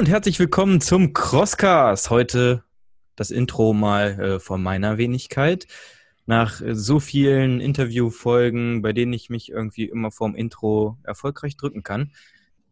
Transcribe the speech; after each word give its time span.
Und 0.00 0.08
herzlich 0.08 0.38
willkommen 0.38 0.80
zum 0.80 1.12
Crosscast. 1.12 2.08
Heute 2.08 2.64
das 3.16 3.30
Intro 3.30 3.74
mal 3.74 4.18
äh, 4.18 4.40
von 4.40 4.62
meiner 4.62 4.96
Wenigkeit. 4.96 5.66
Nach 6.24 6.62
äh, 6.62 6.74
so 6.74 7.00
vielen 7.00 7.60
Interviewfolgen, 7.60 8.80
bei 8.80 8.94
denen 8.94 9.12
ich 9.12 9.28
mich 9.28 9.50
irgendwie 9.50 9.84
immer 9.84 10.10
vorm 10.10 10.34
Intro 10.34 10.96
erfolgreich 11.02 11.58
drücken 11.58 11.82
kann, 11.82 12.12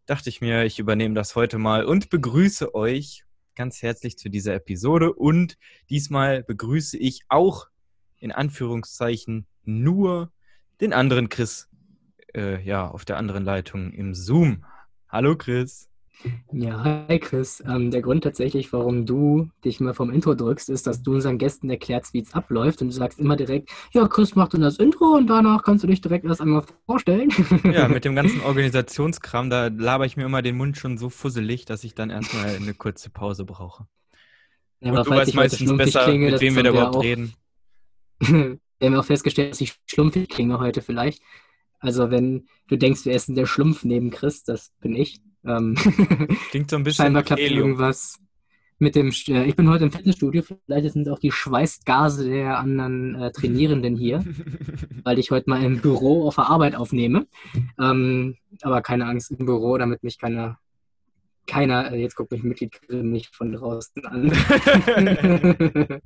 dachte 0.06 0.30
ich 0.30 0.40
mir, 0.40 0.64
ich 0.64 0.78
übernehme 0.78 1.14
das 1.14 1.36
heute 1.36 1.58
mal 1.58 1.84
und 1.84 2.08
begrüße 2.08 2.74
euch 2.74 3.24
ganz 3.54 3.82
herzlich 3.82 4.16
zu 4.16 4.30
dieser 4.30 4.54
Episode. 4.54 5.12
Und 5.12 5.58
diesmal 5.90 6.42
begrüße 6.44 6.96
ich 6.96 7.26
auch 7.28 7.68
in 8.16 8.32
Anführungszeichen 8.32 9.46
nur 9.64 10.32
den 10.80 10.94
anderen 10.94 11.28
Chris, 11.28 11.68
äh, 12.34 12.62
ja, 12.62 12.88
auf 12.88 13.04
der 13.04 13.18
anderen 13.18 13.44
Leitung 13.44 13.92
im 13.92 14.14
Zoom. 14.14 14.64
Hallo 15.10 15.36
Chris. 15.36 15.87
Ja, 16.52 17.06
hi 17.08 17.18
Chris. 17.18 17.62
Ähm, 17.66 17.90
der 17.90 18.02
Grund 18.02 18.24
tatsächlich, 18.24 18.72
warum 18.72 19.06
du 19.06 19.50
dich 19.64 19.78
mal 19.78 19.94
vom 19.94 20.10
Intro 20.10 20.34
drückst, 20.34 20.68
ist, 20.70 20.86
dass 20.86 21.02
du 21.02 21.14
unseren 21.14 21.38
Gästen 21.38 21.70
erklärst, 21.70 22.12
wie 22.12 22.20
es 22.20 22.34
abläuft 22.34 22.82
und 22.82 22.88
du 22.88 22.94
sagst 22.94 23.20
immer 23.20 23.36
direkt, 23.36 23.70
ja, 23.92 24.06
Chris 24.08 24.34
macht 24.34 24.54
dann 24.54 24.62
das 24.62 24.78
Intro 24.78 25.16
und 25.16 25.28
danach 25.28 25.62
kannst 25.62 25.84
du 25.84 25.88
dich 25.88 26.00
direkt 26.00 26.24
erst 26.24 26.40
einmal 26.40 26.64
vorstellen. 26.86 27.30
Ja, 27.64 27.86
mit 27.88 28.04
dem 28.04 28.14
ganzen 28.14 28.40
Organisationskram, 28.40 29.50
da 29.50 29.66
laber 29.68 30.06
ich 30.06 30.16
mir 30.16 30.24
immer 30.24 30.42
den 30.42 30.56
Mund 30.56 30.76
schon 30.76 30.98
so 30.98 31.10
fusselig, 31.10 31.64
dass 31.64 31.84
ich 31.84 31.94
dann 31.94 32.10
erstmal 32.10 32.56
eine 32.56 32.74
kurze 32.74 33.10
Pause 33.10 33.44
brauche. 33.44 33.86
Ja, 34.80 34.92
aber 34.92 35.02
du 35.02 35.10
weißt 35.10 35.34
meistens 35.34 35.76
besser, 35.76 36.04
klinge, 36.04 36.30
mit 36.30 36.40
wem 36.40 36.56
wir 36.56 36.62
da 36.62 36.70
überhaupt 36.70 36.96
auch, 36.96 37.02
reden. 37.02 37.34
wir 38.20 38.58
haben 38.82 38.94
auch 38.94 39.04
festgestellt, 39.04 39.52
dass 39.52 39.60
ich 39.60 39.74
schlumpfig 39.86 40.28
klinge 40.28 40.58
heute 40.58 40.82
vielleicht. 40.82 41.22
Also 41.80 42.10
wenn 42.10 42.48
du 42.68 42.76
denkst, 42.76 43.04
wir 43.04 43.12
essen 43.12 43.34
der 43.34 43.46
Schlumpf 43.46 43.84
neben 43.84 44.10
Chris, 44.10 44.42
das 44.42 44.72
bin 44.80 44.96
ich. 44.96 45.20
Ähm, 45.48 45.74
Klingt 46.50 46.70
so 46.70 46.76
ein 46.76 46.84
bisschen. 46.84 47.04
Scheinbar 47.04 47.22
klappt 47.22 47.40
Helium. 47.40 47.68
irgendwas 47.70 48.18
mit 48.78 48.94
dem. 48.94 49.12
Äh, 49.28 49.44
ich 49.44 49.56
bin 49.56 49.68
heute 49.68 49.84
im 49.84 49.92
Fitnessstudio. 49.92 50.42
Vielleicht 50.42 50.92
sind 50.92 51.08
auch 51.08 51.18
die 51.18 51.32
Schweißgase 51.32 52.28
der 52.28 52.58
anderen 52.58 53.14
äh, 53.14 53.32
Trainierenden 53.32 53.96
hier, 53.96 54.24
weil 55.04 55.18
ich 55.18 55.30
heute 55.30 55.50
mal 55.50 55.62
im 55.62 55.80
Büro 55.80 56.26
auf 56.26 56.36
der 56.36 56.50
Arbeit 56.50 56.76
aufnehme. 56.76 57.26
Ähm, 57.80 58.36
aber 58.62 58.82
keine 58.82 59.06
Angst 59.06 59.30
im 59.30 59.46
Büro, 59.46 59.78
damit 59.78 60.02
mich 60.02 60.18
keiner. 60.18 60.58
Keiner, 61.46 61.92
äh, 61.92 62.02
jetzt 62.02 62.14
guckt 62.14 62.30
mich 62.30 62.42
Mitglied 62.42 62.78
nicht 62.90 63.34
von 63.34 63.52
draußen 63.52 64.04
an, 64.04 64.30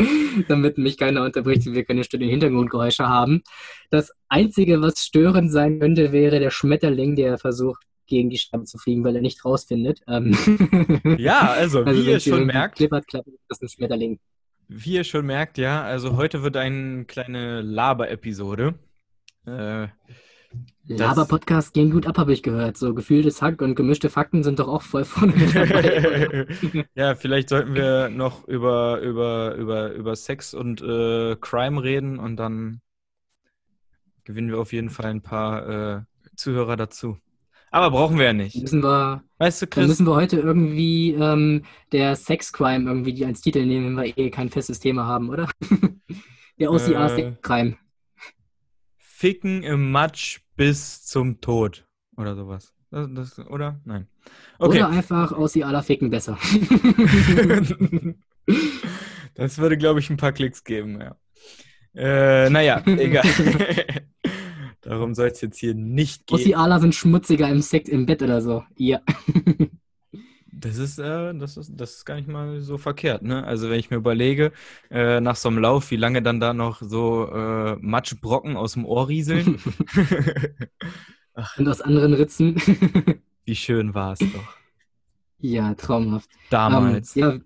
damit 0.46 0.78
mich 0.78 0.96
keiner 0.96 1.24
unterbricht, 1.24 1.66
wir 1.66 1.84
keine 1.84 2.04
stillen 2.04 2.30
Hintergrundgeräusche 2.30 3.08
haben. 3.08 3.42
Das 3.90 4.12
Einzige, 4.28 4.80
was 4.82 5.00
störend 5.00 5.50
sein 5.50 5.80
könnte, 5.80 6.12
wäre 6.12 6.38
der 6.38 6.50
Schmetterling, 6.50 7.16
der 7.16 7.38
versucht, 7.38 7.82
gegen 8.12 8.28
die 8.28 8.36
Scheibe 8.36 8.64
zu 8.64 8.76
fliegen, 8.78 9.04
weil 9.04 9.16
er 9.16 9.22
nicht 9.22 9.44
rausfindet. 9.44 10.02
Ähm 10.06 10.36
ja, 11.18 11.50
also, 11.50 11.82
also 11.84 12.00
wie 12.00 12.10
ihr 12.10 12.20
schon 12.20 12.46
merkt. 12.46 12.76
Klippert, 12.76 13.06
klappert, 13.06 13.34
das 13.48 13.58
ist 13.58 13.62
ein 13.62 13.68
Schmetterling. 13.68 14.20
Wie 14.68 14.94
ihr 14.94 15.04
schon 15.04 15.26
merkt, 15.26 15.58
ja, 15.58 15.82
also 15.82 16.16
heute 16.16 16.42
wird 16.42 16.56
eine 16.56 17.04
kleine 17.06 17.62
Laber-Episode. 17.62 18.74
Äh, 19.46 19.88
Laber-Podcast 20.86 21.72
gehen 21.72 21.90
gut 21.90 22.06
ab, 22.06 22.18
habe 22.18 22.34
ich 22.34 22.42
gehört. 22.42 22.76
So 22.76 22.92
gefühltes 22.92 23.40
Hack 23.40 23.62
und 23.62 23.74
gemischte 23.76 24.10
Fakten 24.10 24.42
sind 24.42 24.58
doch 24.58 24.68
auch 24.68 24.82
voll 24.82 25.04
vorne 25.04 25.32
dabei. 25.54 26.46
ja, 26.94 27.14
vielleicht 27.14 27.48
sollten 27.48 27.74
wir 27.74 28.10
noch 28.10 28.46
über, 28.46 29.00
über, 29.00 29.54
über, 29.54 29.92
über 29.92 30.16
Sex 30.16 30.52
und 30.52 30.82
äh, 30.82 31.36
Crime 31.40 31.82
reden 31.82 32.18
und 32.18 32.36
dann 32.36 32.82
gewinnen 34.24 34.50
wir 34.50 34.58
auf 34.58 34.72
jeden 34.72 34.90
Fall 34.90 35.06
ein 35.06 35.22
paar 35.22 35.68
äh, 35.68 36.02
Zuhörer 36.36 36.76
dazu. 36.76 37.16
Aber 37.72 37.90
brauchen 37.90 38.18
wir 38.18 38.26
ja 38.26 38.32
nicht. 38.34 38.54
Müssen 38.60 38.82
wir, 38.82 39.24
weißt 39.38 39.62
du, 39.62 39.66
Chris? 39.66 39.80
Dann 39.80 39.88
müssen 39.88 40.06
wir 40.06 40.14
heute 40.14 40.38
irgendwie 40.38 41.12
ähm, 41.12 41.62
der 41.90 42.14
Sexcrime 42.16 42.88
irgendwie 42.88 43.24
als 43.24 43.40
Titel 43.40 43.64
nehmen, 43.64 43.96
wenn 43.96 44.04
wir 44.04 44.18
eh 44.18 44.30
kein 44.30 44.50
festes 44.50 44.78
Thema 44.78 45.06
haben, 45.06 45.30
oder? 45.30 45.48
der 46.58 46.70
OCA-Crime. 46.70 47.70
Äh, 47.70 47.76
Ficken 48.98 49.62
im 49.62 49.90
Matsch 49.90 50.40
bis 50.54 51.04
zum 51.04 51.40
Tod 51.40 51.86
oder 52.18 52.36
sowas. 52.36 52.74
Das, 52.90 53.08
das, 53.10 53.38
oder? 53.38 53.80
Nein. 53.86 54.06
Okay. 54.58 54.78
Oder 54.78 54.90
einfach 54.90 55.32
OCA 55.32 55.80
Ficken 55.80 56.10
besser. 56.10 56.36
das 59.34 59.56
würde, 59.56 59.78
glaube 59.78 60.00
ich, 60.00 60.10
ein 60.10 60.18
paar 60.18 60.32
Klicks 60.32 60.62
geben, 60.62 61.00
ja. 61.00 61.16
Äh, 61.94 62.50
naja, 62.50 62.82
egal. 62.86 63.24
Darum 64.82 65.14
soll 65.14 65.28
es 65.28 65.40
jetzt 65.40 65.58
hier 65.58 65.74
nicht 65.74 66.26
gehen. 66.26 66.34
Ossiala 66.34 66.80
sind 66.80 66.94
schmutziger 66.94 67.48
im 67.48 67.62
Sex 67.62 67.88
im 67.88 68.04
Bett 68.06 68.22
oder 68.22 68.42
so. 68.42 68.64
Ja. 68.76 69.00
Das 70.54 70.76
ist, 70.76 70.98
äh, 70.98 71.34
das 71.34 71.56
ist, 71.56 71.72
das 71.74 71.94
ist 71.94 72.04
gar 72.04 72.14
nicht 72.14 72.28
mal 72.28 72.60
so 72.60 72.78
verkehrt, 72.78 73.22
ne? 73.22 73.42
Also 73.44 73.68
wenn 73.68 73.80
ich 73.80 73.90
mir 73.90 73.96
überlege, 73.96 74.52
äh, 74.90 75.20
nach 75.20 75.34
so 75.34 75.48
einem 75.48 75.58
Lauf, 75.58 75.90
wie 75.90 75.96
lange 75.96 76.22
dann 76.22 76.38
da 76.38 76.54
noch 76.54 76.80
so 76.82 77.26
äh, 77.26 77.76
Matschbrocken 77.80 78.56
aus 78.56 78.74
dem 78.74 78.84
Ohr 78.84 79.08
rieseln. 79.08 79.58
Und 81.56 81.68
aus 81.68 81.80
anderen 81.80 82.12
Ritzen. 82.14 82.62
wie 83.44 83.56
schön 83.56 83.94
war 83.94 84.12
es 84.12 84.20
doch. 84.20 84.56
Ja, 85.38 85.74
traumhaft. 85.74 86.30
Damals. 86.50 87.16
Um, 87.16 87.22
ähm, 87.22 87.30
ja, 87.30 87.38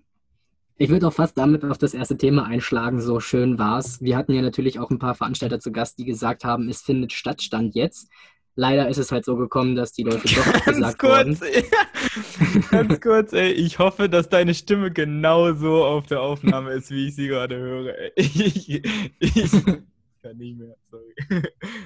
ich 0.77 0.89
würde 0.89 1.07
auch 1.07 1.13
fast 1.13 1.37
damit 1.37 1.63
auf 1.65 1.77
das 1.77 1.93
erste 1.93 2.17
Thema 2.17 2.45
einschlagen, 2.45 3.01
so 3.01 3.19
schön 3.19 3.57
war 3.57 3.79
es. 3.79 4.01
Wir 4.01 4.15
hatten 4.15 4.33
ja 4.33 4.41
natürlich 4.41 4.79
auch 4.79 4.91
ein 4.91 4.99
paar 4.99 5.15
Veranstalter 5.15 5.59
zu 5.59 5.71
Gast, 5.71 5.97
die 5.97 6.05
gesagt 6.05 6.43
haben, 6.43 6.69
es 6.69 6.81
findet 6.81 7.13
statt, 7.13 7.41
stand 7.41 7.75
jetzt. 7.75 8.09
Leider 8.55 8.87
ist 8.89 8.97
es 8.97 9.11
halt 9.11 9.23
so 9.23 9.35
gekommen, 9.35 9.75
dass 9.75 9.91
die 9.93 10.03
Leute 10.03 10.27
doch 10.33 10.47
abgesagt 10.47 10.99
kurz, 10.99 11.41
wurden. 11.41 12.69
Ganz 12.71 13.01
kurz, 13.01 13.33
ey, 13.33 13.51
ich 13.51 13.77
hoffe, 13.77 14.09
dass 14.09 14.29
deine 14.29 14.55
Stimme 14.55 14.91
genauso 14.91 15.85
auf 15.85 16.07
der 16.07 16.21
Aufnahme 16.21 16.71
ist, 16.73 16.89
wie 16.89 17.07
ich 17.07 17.15
sie 17.15 17.27
gerade 17.27 17.57
höre. 17.57 17.93
Ich, 18.15 18.69
ich, 18.69 18.83
ich 19.19 19.51
kann 19.51 20.37
nicht 20.37 20.57
mehr, 20.57 20.75
sorry. 20.89 21.43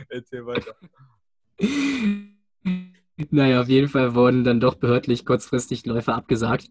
Erzähl 0.10 0.46
weiter. 0.46 0.76
Naja, 3.30 3.62
auf 3.62 3.68
jeden 3.68 3.90
Fall 3.90 4.16
wurden 4.16 4.44
dann 4.44 4.60
doch 4.60 4.76
behördlich 4.76 5.26
kurzfristig 5.26 5.86
Läufe 5.86 6.14
abgesagt. 6.14 6.70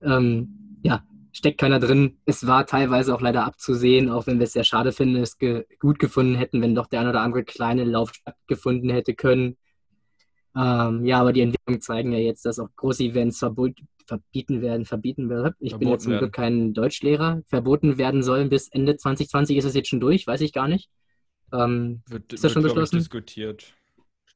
Ähm, 0.00 0.78
ja, 0.82 1.04
steckt 1.32 1.58
keiner 1.58 1.80
drin. 1.80 2.18
Es 2.24 2.46
war 2.46 2.66
teilweise 2.66 3.14
auch 3.14 3.20
leider 3.20 3.44
abzusehen, 3.44 4.10
auch 4.10 4.26
wenn 4.26 4.38
wir 4.38 4.44
es 4.44 4.52
sehr 4.52 4.64
schade 4.64 4.92
finden, 4.92 5.16
es 5.16 5.38
ge 5.38 5.66
gut 5.78 5.98
gefunden 5.98 6.34
hätten, 6.34 6.62
wenn 6.62 6.74
doch 6.74 6.86
der 6.86 7.00
ein 7.00 7.08
oder 7.08 7.22
andere 7.22 7.44
kleine 7.44 7.84
Lauf 7.84 8.12
stattgefunden 8.14 8.90
hätte 8.90 9.14
können. 9.14 9.56
Ähm, 10.56 11.04
ja, 11.04 11.20
aber 11.20 11.32
die 11.32 11.42
Entwicklungen 11.42 11.80
zeigen 11.80 12.12
ja 12.12 12.18
jetzt, 12.18 12.44
dass 12.44 12.58
auch 12.58 12.68
große 12.76 13.04
Events 13.04 13.38
verbieten 13.38 14.62
werden, 14.62 14.84
verbieten 14.84 15.30
werden. 15.30 15.54
Ich 15.60 15.70
verboten 15.70 15.78
bin 15.78 15.88
jetzt 15.92 16.04
zum 16.04 16.18
Glück 16.18 16.32
kein 16.32 16.74
Deutschlehrer. 16.74 17.42
Verboten 17.46 17.98
werden 17.98 18.22
sollen 18.22 18.48
bis 18.48 18.68
Ende 18.68 18.96
2020 18.96 19.56
ist 19.56 19.64
es 19.64 19.74
jetzt 19.74 19.88
schon 19.88 20.00
durch, 20.00 20.26
weiß 20.26 20.40
ich 20.40 20.52
gar 20.52 20.66
nicht. 20.66 20.90
Ähm, 21.52 22.02
wird, 22.06 22.32
ist 22.32 22.44
das 22.44 22.52
schon 22.52 22.62
beschlossen? 22.62 22.98
diskutiert. 22.98 23.74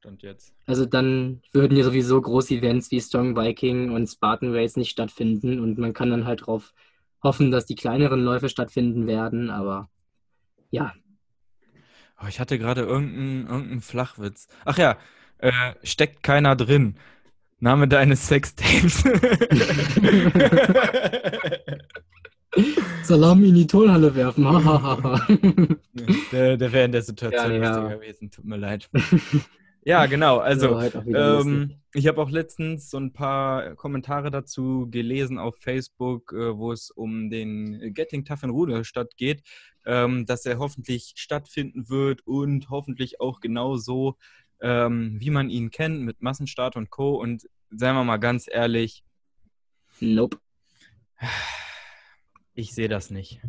Stand 0.05 0.21
jetzt. 0.21 0.53
Also 0.67 0.85
dann 0.85 1.41
würden 1.51 1.75
ja 1.75 1.83
sowieso 1.83 2.21
große 2.21 2.53
Events 2.53 2.91
wie 2.91 3.01
Strong 3.01 3.35
Viking 3.35 3.89
und 3.89 4.05
Spartan 4.07 4.53
Race 4.53 4.77
nicht 4.77 4.91
stattfinden 4.91 5.59
und 5.59 5.79
man 5.79 5.93
kann 5.93 6.11
dann 6.11 6.25
halt 6.25 6.41
darauf 6.41 6.73
hoffen, 7.23 7.49
dass 7.49 7.65
die 7.65 7.73
kleineren 7.75 8.23
Läufe 8.23 8.49
stattfinden 8.49 9.07
werden, 9.07 9.49
aber 9.49 9.89
ja. 10.69 10.93
Oh, 12.21 12.27
ich 12.27 12.39
hatte 12.39 12.59
gerade 12.59 12.81
irgendeinen 12.81 13.47
irgendein 13.47 13.81
Flachwitz. 13.81 14.47
Ach 14.63 14.77
ja, 14.77 14.97
äh, 15.39 15.73
steckt 15.83 16.21
keiner 16.21 16.55
drin. 16.55 16.97
Name 17.59 17.87
deines 17.87 18.27
Sextapes. 18.27 19.03
Salami 23.03 23.49
in 23.49 23.55
die 23.55 23.67
Turnhalle 23.67 24.13
werfen. 24.13 24.43
der 26.31 26.57
der 26.57 26.71
wäre 26.71 26.85
in 26.85 26.91
der 26.91 27.01
Situation 27.01 27.51
ja, 27.51 27.57
ja. 27.57 27.87
gewesen. 27.87 28.29
Tut 28.29 28.45
mir 28.45 28.57
leid. 28.57 28.87
Ja, 29.85 30.07
genau. 30.07 30.39
Also, 30.39 30.77
halt 30.77 30.95
ähm, 30.95 31.79
ich 31.93 32.07
habe 32.07 32.19
auch 32.19 32.31
letztens 32.31 32.89
so 32.89 32.97
ein 32.97 33.13
paar 33.13 33.75
Kommentare 33.75 34.31
dazu 34.31 34.87
gelesen 34.89 35.37
auf 35.37 35.57
Facebook, 35.59 36.33
äh, 36.33 36.57
wo 36.57 36.71
es 36.71 36.89
um 36.89 37.29
den 37.29 37.93
Getting 37.93 38.25
Tough 38.25 38.41
in 38.41 38.49
Ruderstadt 38.49 39.15
geht, 39.15 39.43
ähm, 39.85 40.25
dass 40.25 40.43
er 40.47 40.57
hoffentlich 40.57 41.13
stattfinden 41.15 41.87
wird 41.87 42.25
und 42.25 42.71
hoffentlich 42.71 43.21
auch 43.21 43.41
genau 43.41 43.77
so, 43.77 44.17
ähm, 44.59 45.17
wie 45.19 45.29
man 45.29 45.51
ihn 45.51 45.69
kennt, 45.69 46.01
mit 46.01 46.19
Massenstart 46.19 46.75
und 46.75 46.89
Co. 46.89 47.21
Und 47.21 47.47
seien 47.69 47.95
wir 47.95 48.03
mal 48.03 48.17
ganz 48.17 48.47
ehrlich. 48.51 49.03
Nope. 49.99 50.39
Ich 52.55 52.73
sehe 52.73 52.89
das 52.89 53.11
nicht. 53.11 53.39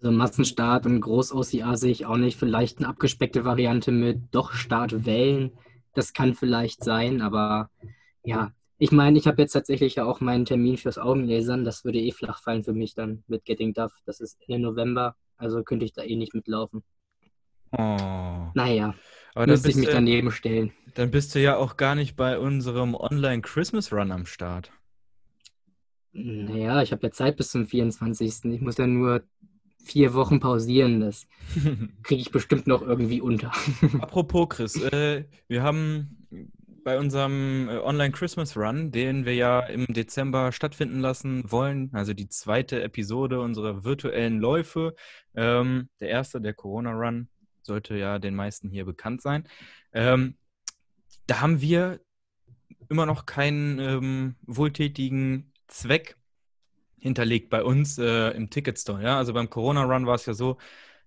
Also 0.00 0.12
Massenstart 0.12 0.86
und 0.86 1.00
Groß-OCA 1.00 1.76
sehe 1.76 1.90
ich 1.90 2.06
auch 2.06 2.16
nicht. 2.16 2.38
Vielleicht 2.38 2.78
eine 2.78 2.88
abgespeckte 2.88 3.44
Variante 3.44 3.90
mit 3.90 4.32
doch 4.32 4.52
Startwellen. 4.52 5.52
Das 5.94 6.12
kann 6.12 6.34
vielleicht 6.34 6.84
sein, 6.84 7.20
aber 7.20 7.70
ja. 8.22 8.52
Ich 8.80 8.92
meine, 8.92 9.18
ich 9.18 9.26
habe 9.26 9.42
jetzt 9.42 9.52
tatsächlich 9.52 9.96
ja 9.96 10.04
auch 10.04 10.20
meinen 10.20 10.44
Termin 10.44 10.76
fürs 10.76 10.98
Augenlasern. 10.98 11.64
Das 11.64 11.84
würde 11.84 11.98
eh 11.98 12.12
flach 12.12 12.40
fallen 12.40 12.62
für 12.62 12.72
mich 12.72 12.94
dann 12.94 13.24
mit 13.26 13.44
Getting 13.44 13.74
Duff. 13.74 13.92
Das 14.06 14.20
ist 14.20 14.38
Ende 14.46 14.60
November, 14.60 15.16
also 15.36 15.64
könnte 15.64 15.84
ich 15.84 15.92
da 15.92 16.04
eh 16.04 16.14
nicht 16.14 16.32
mitlaufen. 16.32 16.84
Oh. 17.72 18.50
Naja, 18.54 18.94
aber 19.34 19.48
müsste 19.48 19.70
ich 19.70 19.76
mich 19.76 19.88
daneben 19.88 20.30
stellen. 20.30 20.72
Dann 20.94 21.10
bist 21.10 21.34
du 21.34 21.40
ja 21.40 21.56
auch 21.56 21.76
gar 21.76 21.96
nicht 21.96 22.14
bei 22.14 22.38
unserem 22.38 22.94
Online-Christmas-Run 22.94 24.12
am 24.12 24.26
Start. 24.26 24.70
Naja, 26.12 26.80
ich 26.82 26.92
habe 26.92 27.06
ja 27.06 27.10
Zeit 27.10 27.36
bis 27.36 27.50
zum 27.50 27.66
24. 27.66 28.44
Ich 28.44 28.60
muss 28.60 28.78
ja 28.78 28.86
nur 28.86 29.22
vier 29.88 30.14
Wochen 30.14 30.40
pausieren. 30.40 31.00
Das 31.00 31.26
kriege 32.02 32.20
ich 32.20 32.30
bestimmt 32.30 32.66
noch 32.66 32.82
irgendwie 32.82 33.20
unter. 33.20 33.52
Apropos, 34.00 34.48
Chris, 34.50 34.76
äh, 34.76 35.24
wir 35.48 35.62
haben 35.62 36.26
bei 36.84 36.98
unserem 36.98 37.68
äh, 37.68 37.78
Online 37.78 38.12
Christmas 38.12 38.56
Run, 38.56 38.90
den 38.90 39.24
wir 39.24 39.34
ja 39.34 39.60
im 39.60 39.86
Dezember 39.86 40.52
stattfinden 40.52 41.00
lassen 41.00 41.50
wollen, 41.50 41.90
also 41.92 42.14
die 42.14 42.28
zweite 42.28 42.82
Episode 42.82 43.40
unserer 43.40 43.84
virtuellen 43.84 44.38
Läufe, 44.38 44.94
ähm, 45.34 45.88
der 46.00 46.08
erste, 46.08 46.40
der 46.40 46.54
Corona 46.54 46.92
Run, 46.92 47.28
sollte 47.62 47.96
ja 47.96 48.18
den 48.18 48.34
meisten 48.34 48.70
hier 48.70 48.84
bekannt 48.84 49.20
sein. 49.20 49.46
Ähm, 49.92 50.36
da 51.26 51.40
haben 51.40 51.60
wir 51.60 52.00
immer 52.88 53.04
noch 53.04 53.26
keinen 53.26 53.78
ähm, 53.78 54.34
wohltätigen 54.46 55.52
Zweck 55.66 56.16
hinterlegt 57.00 57.50
bei 57.50 57.62
uns 57.62 57.98
äh, 57.98 58.30
im 58.30 58.50
Ticketstore. 58.50 59.02
Ja? 59.02 59.18
Also 59.18 59.32
beim 59.32 59.50
Corona 59.50 59.84
Run 59.84 60.06
war 60.06 60.14
es 60.14 60.26
ja 60.26 60.34
so, 60.34 60.58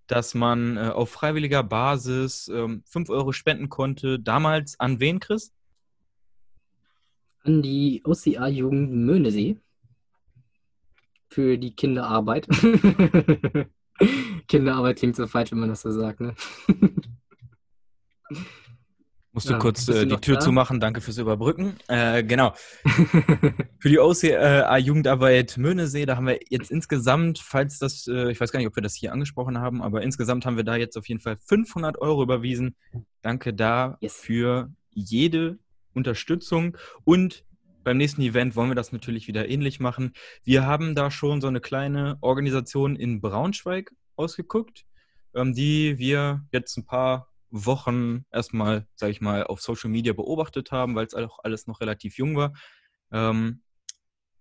dass 0.07 0.33
man 0.33 0.77
äh, 0.77 0.89
auf 0.89 1.09
freiwilliger 1.09 1.63
Basis 1.63 2.49
ähm, 2.49 2.83
5 2.85 3.09
Euro 3.09 3.31
spenden 3.31 3.69
konnte. 3.69 4.19
Damals 4.19 4.79
an 4.79 4.99
wen, 4.99 5.19
Chris? 5.19 5.53
An 7.43 7.61
die 7.61 8.01
OCA-Jugend 8.03 8.91
Möhnesee 8.91 9.57
für 11.29 11.57
die 11.57 11.75
Kinderarbeit. 11.75 12.47
Kinderarbeit 14.47 14.97
klingt 14.97 15.15
so 15.15 15.27
falsch, 15.27 15.51
wenn 15.51 15.59
man 15.59 15.69
das 15.69 15.81
so 15.81 15.91
sagt, 15.91 16.19
ne? 16.19 16.35
Musst 19.33 19.47
du 19.47 19.53
ja, 19.53 19.59
kurz 19.59 19.87
äh, 19.87 20.05
die 20.05 20.17
Tür 20.17 20.35
da? 20.35 20.39
zumachen, 20.41 20.81
danke 20.81 20.99
fürs 20.99 21.17
Überbrücken. 21.17 21.77
Äh, 21.87 22.21
genau. 22.23 22.53
Für 23.79 23.89
die 23.89 23.97
OCA-Jugendarbeit 23.97 25.57
Möhnesee, 25.57 26.05
da 26.05 26.17
haben 26.17 26.27
wir 26.27 26.39
jetzt 26.49 26.69
insgesamt, 26.69 27.39
falls 27.39 27.79
das, 27.79 28.07
äh, 28.07 28.29
ich 28.31 28.41
weiß 28.41 28.51
gar 28.51 28.59
nicht, 28.59 28.67
ob 28.67 28.75
wir 28.75 28.83
das 28.83 28.93
hier 28.93 29.13
angesprochen 29.13 29.57
haben, 29.59 29.81
aber 29.81 30.01
insgesamt 30.01 30.45
haben 30.45 30.57
wir 30.57 30.65
da 30.65 30.75
jetzt 30.75 30.97
auf 30.97 31.07
jeden 31.07 31.21
Fall 31.21 31.37
500 31.37 31.97
Euro 31.99 32.23
überwiesen. 32.23 32.75
Danke 33.21 33.53
da 33.53 33.97
yes. 34.01 34.15
für 34.15 34.69
jede 34.89 35.59
Unterstützung 35.93 36.77
und 37.05 37.45
beim 37.83 37.97
nächsten 37.97 38.21
Event 38.21 38.55
wollen 38.55 38.69
wir 38.69 38.75
das 38.75 38.91
natürlich 38.91 39.27
wieder 39.27 39.47
ähnlich 39.47 39.79
machen. 39.79 40.11
Wir 40.43 40.65
haben 40.65 40.93
da 40.93 41.09
schon 41.09 41.39
so 41.39 41.47
eine 41.47 41.61
kleine 41.61 42.17
Organisation 42.21 42.95
in 42.97 43.21
Braunschweig 43.21 43.93
ausgeguckt, 44.17 44.85
ähm, 45.33 45.53
die 45.53 45.97
wir 45.97 46.45
jetzt 46.51 46.77
ein 46.77 46.85
paar 46.85 47.30
Wochen 47.51 48.25
erstmal, 48.31 48.87
sage 48.95 49.11
ich 49.11 49.21
mal, 49.21 49.43
auf 49.43 49.61
Social 49.61 49.89
Media 49.89 50.13
beobachtet 50.13 50.71
haben, 50.71 50.95
weil 50.95 51.05
es 51.05 51.13
auch 51.13 51.39
alles 51.43 51.67
noch 51.67 51.81
relativ 51.81 52.17
jung 52.17 52.35
war. 52.35 52.53
Ähm, 53.11 53.61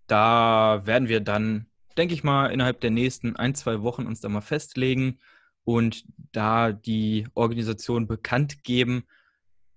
da 0.07 0.83
werden 0.85 1.09
wir 1.09 1.21
dann, 1.21 1.67
denke 1.97 2.15
ich 2.15 2.25
mal, 2.25 2.47
innerhalb 2.47 2.81
der 2.81 2.91
nächsten 2.91 3.37
ein, 3.37 3.55
zwei 3.55 3.83
Wochen 3.83 4.07
uns 4.07 4.21
da 4.21 4.29
mal 4.29 4.41
festlegen 4.41 5.21
und 5.65 6.05
da 6.33 6.73
die 6.73 7.29
Organisation 7.35 8.07
bekannt 8.07 8.65
geben. 8.65 9.05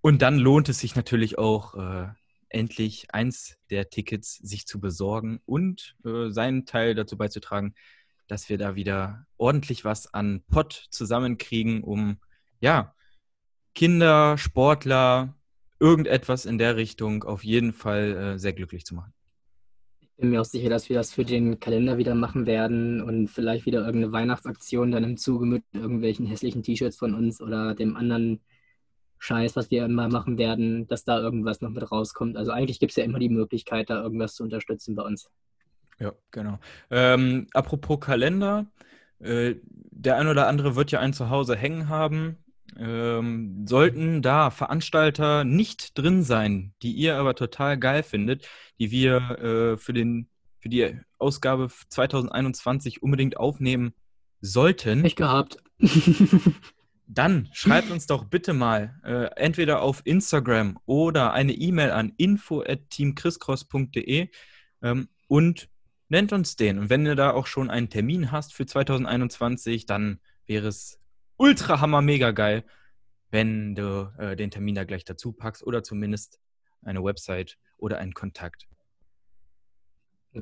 Und 0.01 0.21
dann 0.21 0.37
lohnt 0.37 0.69
es 0.69 0.79
sich 0.79 0.95
natürlich 0.95 1.37
auch, 1.37 1.75
äh, 1.75 2.07
endlich 2.53 3.07
eins 3.13 3.57
der 3.69 3.89
Tickets 3.89 4.35
sich 4.35 4.67
zu 4.67 4.79
besorgen 4.79 5.41
und 5.45 5.95
äh, 6.05 6.29
seinen 6.29 6.65
Teil 6.65 6.95
dazu 6.95 7.17
beizutragen, 7.17 7.73
dass 8.27 8.47
wir 8.47 8.57
da 8.57 8.75
wieder 8.75 9.25
ordentlich 9.37 9.83
was 9.83 10.13
an 10.13 10.43
Pott 10.47 10.87
zusammenkriegen, 10.89 11.83
um 11.83 12.17
ja, 12.59 12.95
Kinder, 13.75 14.37
Sportler, 14.37 15.35
irgendetwas 15.79 16.45
in 16.45 16.57
der 16.57 16.75
Richtung 16.75 17.23
auf 17.23 17.43
jeden 17.43 17.73
Fall 17.73 18.35
äh, 18.35 18.39
sehr 18.39 18.53
glücklich 18.53 18.85
zu 18.85 18.95
machen. 18.95 19.13
Ich 19.99 20.09
bin 20.15 20.29
mir 20.29 20.41
auch 20.41 20.45
sicher, 20.45 20.69
dass 20.69 20.89
wir 20.89 20.95
das 20.95 21.11
für 21.11 21.25
den 21.25 21.59
Kalender 21.59 21.97
wieder 21.97 22.15
machen 22.15 22.45
werden 22.45 23.01
und 23.01 23.27
vielleicht 23.27 23.65
wieder 23.65 23.79
irgendeine 23.79 24.13
Weihnachtsaktion 24.13 24.91
dann 24.91 25.03
im 25.03 25.17
Zuge 25.17 25.45
mit 25.45 25.63
irgendwelchen 25.73 26.25
hässlichen 26.25 26.63
T-Shirts 26.63 26.97
von 26.97 27.13
uns 27.15 27.41
oder 27.41 27.73
dem 27.73 27.97
anderen 27.97 28.39
Scheiß, 29.23 29.55
was 29.55 29.71
wir 29.71 29.85
immer 29.85 30.09
machen 30.09 30.37
werden, 30.37 30.85
dass 30.87 31.03
da 31.05 31.19
irgendwas 31.19 31.61
noch 31.61 31.69
mit 31.71 31.91
rauskommt. 31.91 32.37
Also 32.37 32.51
eigentlich 32.51 32.79
gibt 32.79 32.91
es 32.91 32.97
ja 32.97 33.05
immer 33.05 33.19
die 33.19 33.29
Möglichkeit, 33.29 33.89
da 33.89 34.01
irgendwas 34.03 34.35
zu 34.35 34.43
unterstützen 34.43 34.95
bei 34.95 35.03
uns. 35.03 35.29
Ja, 35.99 36.13
genau. 36.31 36.59
Ähm, 36.91 37.47
apropos 37.53 37.99
Kalender, 38.01 38.67
äh, 39.19 39.55
der 39.63 40.17
ein 40.17 40.27
oder 40.27 40.47
andere 40.47 40.75
wird 40.75 40.91
ja 40.91 40.99
einen 40.99 41.13
zu 41.13 41.29
Hause 41.29 41.55
hängen 41.55 41.87
haben. 41.87 42.42
Ähm, 42.79 43.65
sollten 43.67 44.21
da 44.21 44.49
Veranstalter 44.49 45.43
nicht 45.43 45.97
drin 45.97 46.23
sein, 46.23 46.73
die 46.81 46.93
ihr 46.93 47.17
aber 47.17 47.35
total 47.35 47.77
geil 47.77 48.03
findet, 48.03 48.47
die 48.79 48.91
wir 48.91 49.17
äh, 49.39 49.77
für, 49.77 49.91
den, 49.93 50.29
für 50.59 50.69
die 50.69 50.97
Ausgabe 51.17 51.67
2021 51.89 53.03
unbedingt 53.03 53.35
aufnehmen 53.37 53.93
sollten. 54.41 55.01
Nicht 55.01 55.17
gehabt. 55.17 55.57
dann 57.07 57.49
schreibt 57.53 57.89
uns 57.91 58.07
doch 58.07 58.25
bitte 58.25 58.51
mal 58.53 58.99
äh, 59.03 59.29
entweder 59.35 59.81
auf 59.81 60.01
Instagram 60.05 60.79
oder 60.85 61.33
eine 61.33 61.53
E-Mail 61.53 61.91
an 61.91 62.13
info@teamchriscross.de 62.17 64.29
ähm, 64.81 65.07
und 65.27 65.69
nennt 66.09 66.33
uns 66.33 66.55
den. 66.55 66.79
Und 66.79 66.89
wenn 66.89 67.05
ihr 67.05 67.15
da 67.15 67.31
auch 67.31 67.45
schon 67.47 67.69
einen 67.69 67.89
Termin 67.89 68.31
hast 68.31 68.53
für 68.53 68.65
2021, 68.65 69.85
dann 69.85 70.19
wäre 70.45 70.67
es 70.67 70.99
ultra 71.37 71.81
hammer 71.81 72.01
mega 72.01 72.31
geil, 72.31 72.63
wenn 73.31 73.75
du 73.75 74.11
äh, 74.17 74.35
den 74.35 74.51
Termin 74.51 74.75
da 74.75 74.83
gleich 74.83 75.05
dazu 75.05 75.31
packst 75.31 75.63
oder 75.63 75.83
zumindest 75.83 76.39
eine 76.81 77.03
Website 77.03 77.57
oder 77.77 77.97
einen 77.97 78.13
Kontakt. 78.13 78.67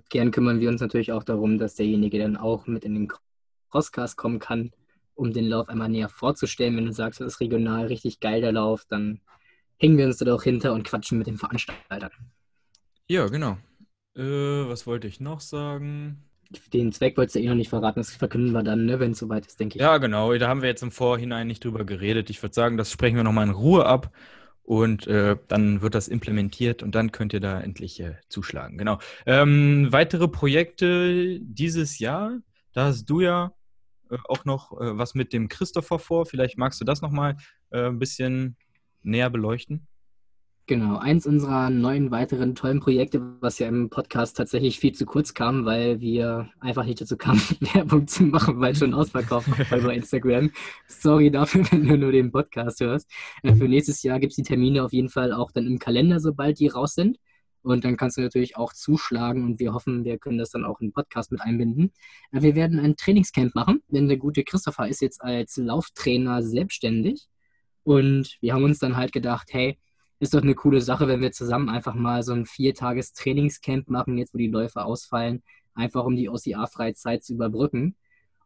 Gern 0.09 0.31
kümmern 0.31 0.59
wir 0.59 0.69
uns 0.69 0.81
natürlich 0.81 1.11
auch 1.11 1.23
darum, 1.23 1.57
dass 1.57 1.75
derjenige 1.75 2.17
dann 2.19 2.37
auch 2.37 2.67
mit 2.67 2.85
in 2.85 2.93
den 2.93 3.11
Crosscast 3.69 4.15
kommen 4.17 4.39
kann, 4.39 4.71
um 5.15 5.33
den 5.33 5.47
Lauf 5.47 5.67
einmal 5.69 5.89
näher 5.89 6.09
vorzustellen. 6.09 6.77
Wenn 6.77 6.85
du 6.85 6.93
sagst, 6.93 7.19
das 7.19 7.33
ist 7.33 7.39
regional 7.41 7.87
richtig 7.87 8.19
geil, 8.19 8.41
der 8.41 8.53
Lauf, 8.53 8.85
dann 8.87 9.21
hängen 9.77 9.97
wir 9.97 10.05
uns 10.05 10.17
da 10.17 10.25
doch 10.25 10.43
hinter 10.43 10.73
und 10.73 10.83
quatschen 10.83 11.17
mit 11.17 11.27
den 11.27 11.37
Veranstaltern. 11.37 12.11
Ja, 13.07 13.27
genau. 13.27 13.57
Äh, 14.15 14.21
was 14.67 14.87
wollte 14.87 15.07
ich 15.07 15.19
noch 15.19 15.41
sagen? 15.41 16.23
Den 16.73 16.91
Zweck 16.91 17.17
wolltest 17.17 17.35
du 17.35 17.39
eh 17.39 17.47
noch 17.47 17.55
nicht 17.55 17.69
verraten, 17.69 17.99
das 17.99 18.15
verkünden 18.15 18.51
wir 18.51 18.63
dann, 18.63 18.85
ne, 18.85 18.99
wenn 18.99 19.11
es 19.11 19.19
soweit 19.19 19.45
ist, 19.45 19.59
denke 19.59 19.77
ich. 19.77 19.81
Ja, 19.81 19.97
genau, 19.97 20.33
da 20.35 20.47
haben 20.47 20.61
wir 20.61 20.69
jetzt 20.69 20.83
im 20.83 20.91
Vorhinein 20.91 21.47
nicht 21.47 21.63
drüber 21.63 21.85
geredet. 21.85 22.29
Ich 22.29 22.41
würde 22.41 22.53
sagen, 22.53 22.77
das 22.77 22.91
sprechen 22.91 23.15
wir 23.15 23.23
nochmal 23.23 23.47
in 23.47 23.53
Ruhe 23.53 23.85
ab 23.85 24.11
und 24.63 25.07
äh, 25.07 25.37
dann 25.47 25.81
wird 25.81 25.95
das 25.95 26.07
implementiert 26.07 26.83
und 26.83 26.95
dann 26.95 27.11
könnt 27.11 27.33
ihr 27.33 27.39
da 27.39 27.59
endlich 27.59 27.99
äh, 27.99 28.15
zuschlagen. 28.29 28.77
Genau. 28.77 28.99
Ähm, 29.25 29.87
weitere 29.91 30.27
Projekte 30.27 31.39
dieses 31.41 31.99
Jahr, 31.99 32.39
da 32.73 32.85
hast 32.85 33.05
du 33.05 33.21
ja 33.21 33.53
äh, 34.09 34.17
auch 34.27 34.45
noch 34.45 34.71
äh, 34.73 34.97
was 34.97 35.15
mit 35.15 35.33
dem 35.33 35.49
Christopher 35.49 35.99
vor. 35.99 36.25
Vielleicht 36.25 36.57
magst 36.57 36.79
du 36.79 36.85
das 36.85 37.01
nochmal 37.01 37.37
äh, 37.71 37.87
ein 37.87 37.99
bisschen 37.99 38.55
näher 39.03 39.29
beleuchten. 39.29 39.87
Genau, 40.67 40.97
eins 40.97 41.25
unserer 41.25 41.69
neuen 41.69 42.11
weiteren 42.11 42.55
tollen 42.55 42.79
Projekte, 42.79 43.21
was 43.41 43.59
ja 43.59 43.67
im 43.67 43.89
Podcast 43.89 44.37
tatsächlich 44.37 44.79
viel 44.79 44.93
zu 44.93 45.05
kurz 45.05 45.33
kam, 45.33 45.65
weil 45.65 45.99
wir 45.99 46.49
einfach 46.59 46.85
nicht 46.85 47.01
dazu 47.01 47.17
kamen, 47.17 47.41
Werbung 47.73 48.07
zu 48.07 48.23
machen, 48.23 48.59
weil 48.61 48.75
schon 48.75 48.93
ausverkauft 48.93 49.49
war 49.49 49.79
bei 49.79 49.95
Instagram. 49.95 50.51
Sorry 50.87 51.31
dafür, 51.31 51.65
wenn 51.71 51.87
du 51.87 51.97
nur 51.97 52.11
den 52.11 52.31
Podcast 52.31 52.79
hörst. 52.79 53.11
Äh, 53.43 53.55
für 53.55 53.67
nächstes 53.67 54.03
Jahr 54.03 54.19
gibt 54.19 54.31
es 54.31 54.37
die 54.37 54.43
Termine 54.43 54.83
auf 54.83 54.93
jeden 54.93 55.09
Fall 55.09 55.33
auch 55.33 55.51
dann 55.51 55.65
im 55.67 55.79
Kalender, 55.79 56.19
sobald 56.19 56.59
die 56.59 56.67
raus 56.67 56.93
sind. 56.93 57.17
Und 57.63 57.83
dann 57.83 57.97
kannst 57.97 58.17
du 58.17 58.21
natürlich 58.21 58.55
auch 58.55 58.71
zuschlagen 58.71 59.43
und 59.43 59.59
wir 59.59 59.73
hoffen, 59.73 60.03
wir 60.03 60.17
können 60.17 60.37
das 60.37 60.51
dann 60.51 60.65
auch 60.65 60.79
in 60.79 60.87
den 60.87 60.93
Podcast 60.93 61.31
mit 61.31 61.41
einbinden. 61.41 61.91
Äh, 62.31 62.43
wir 62.43 62.55
werden 62.55 62.79
ein 62.79 62.95
Trainingscamp 62.95 63.55
machen, 63.55 63.81
denn 63.89 64.07
der 64.07 64.17
gute 64.17 64.43
Christopher 64.43 64.87
ist 64.87 65.01
jetzt 65.01 65.21
als 65.21 65.57
Lauftrainer 65.57 66.43
selbstständig. 66.43 67.27
Und 67.83 68.37
wir 68.41 68.53
haben 68.53 68.63
uns 68.63 68.79
dann 68.79 68.95
halt 68.95 69.11
gedacht, 69.11 69.49
hey, 69.51 69.77
ist 70.21 70.35
doch 70.35 70.43
eine 70.43 70.53
coole 70.53 70.81
Sache, 70.81 71.07
wenn 71.07 71.19
wir 71.19 71.31
zusammen 71.31 71.67
einfach 71.67 71.95
mal 71.95 72.21
so 72.21 72.31
ein 72.31 72.45
viertages 72.45 73.13
Trainingscamp 73.13 73.89
machen, 73.89 74.19
jetzt 74.19 74.35
wo 74.35 74.37
die 74.37 74.47
Läufe 74.47 74.85
ausfallen, 74.85 75.41
einfach 75.73 76.05
um 76.05 76.15
die 76.15 76.29
OCA-freie 76.29 76.93
Zeit 76.93 77.23
zu 77.23 77.33
überbrücken. 77.33 77.95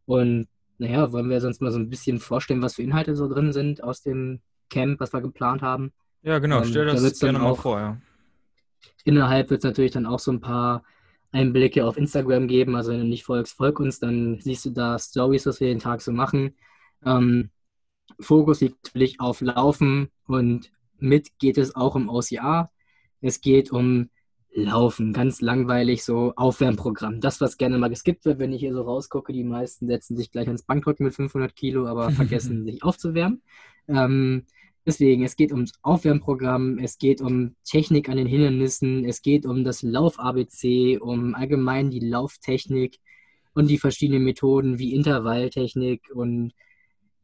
Und 0.05 0.48
naja, 0.77 1.12
wollen 1.12 1.29
wir 1.29 1.41
sonst 1.41 1.62
mal 1.62 1.72
so 1.72 1.79
ein 1.79 1.89
bisschen 1.89 2.20
vorstellen, 2.20 2.62
was 2.62 2.75
für 2.75 2.84
Inhalte 2.84 3.17
so 3.17 3.27
drin 3.27 3.51
sind 3.51 3.84
aus 3.84 4.01
dem 4.01 4.39
Camp, 4.70 5.01
was 5.01 5.12
wir 5.12 5.20
geplant 5.20 5.62
haben. 5.62 5.91
Ja, 6.22 6.39
genau, 6.39 6.60
ähm, 6.60 6.65
stell 6.65 6.86
das 6.86 7.20
da 7.20 7.27
gerne 7.27 7.39
mal 7.39 7.55
vor, 7.55 7.77
ja. 7.77 7.98
Innerhalb 9.03 9.50
wird 9.50 9.60
es 9.60 9.65
natürlich 9.65 9.91
dann 9.91 10.05
auch 10.05 10.20
so 10.20 10.32
ein 10.32 10.39
paar 10.39 10.82
Einblicke 11.34 11.86
auf 11.86 11.98
Instagram 11.98 12.48
geben. 12.48 12.77
Also 12.77 12.94
wenn 12.94 13.00
du 13.00 13.05
nicht 13.05 13.25
folgst, 13.25 13.58
folg 13.58 13.82
uns, 13.82 14.00
dann 14.00 14.39
siehst 14.39 14.63
du 14.63 14.70
da 14.70 14.98
Stories, 14.98 15.46
was 15.46 15.60
wir 15.60 15.67
den 15.67 15.79
Tag 15.79 16.01
so 16.01 16.13
machen. 16.13 16.55
Ähm, 17.05 17.50
Fokus 18.22 18.62
liegt 18.62 18.86
natürlich 18.86 19.20
auf 19.20 19.41
Laufen 19.41 20.10
und 20.25 20.72
mit 21.00 21.38
geht 21.40 21.58
es 21.58 21.75
auch 21.75 21.96
um 21.96 22.10
OCR. 22.10 22.72
Es 23.22 23.42
geht 23.42 23.72
um 23.72 24.10
Laufen, 24.54 25.12
ganz 25.12 25.42
langweilig, 25.42 26.04
so 26.06 26.34
Aufwärmprogramm. 26.36 27.20
Das, 27.20 27.42
was 27.42 27.58
gerne 27.58 27.78
mal 27.78 27.90
geskippt 27.90 28.24
wird, 28.25 28.40
wenn 28.40 28.54
ich 28.54 28.62
hier 28.62 28.74
so 28.74 28.84
rausgucke, 28.84 29.34
die 29.34 29.44
meisten 29.44 29.88
setzen 29.88 30.16
sich 30.16 30.32
gleich 30.32 30.48
ans 30.48 30.64
Bankdrücken 30.64 31.06
mit 31.06 31.14
500 31.14 31.56
Kilo, 31.56 31.88
aber 31.88 32.10
vergessen 32.12 32.64
sich 32.64 32.82
aufzuwärmen. 32.84 33.42
Ähm, 33.88 34.46
Deswegen, 34.86 35.24
es 35.24 35.36
geht 35.36 35.52
ums 35.52 35.74
Aufwärmprogramm, 35.82 36.78
es 36.78 37.00
geht 37.00 37.20
um 37.20 37.56
Technik 37.64 38.08
an 38.08 38.18
den 38.18 38.28
Hindernissen, 38.28 39.04
es 39.04 39.24
geht 39.24 39.48
um 39.48 39.64
das 39.64 39.82
Lauf-ABC, 39.82 41.00
um 41.00 41.34
allgemein 41.34 41.90
die 41.90 42.02
Lauftechnik 42.02 43.00
und 43.56 43.68
die 43.68 43.80
verschiedenen 43.80 44.24
Methoden 44.24 44.78
wie 44.78 44.94
Intervalltechnik 44.94 46.12
und 46.14 46.54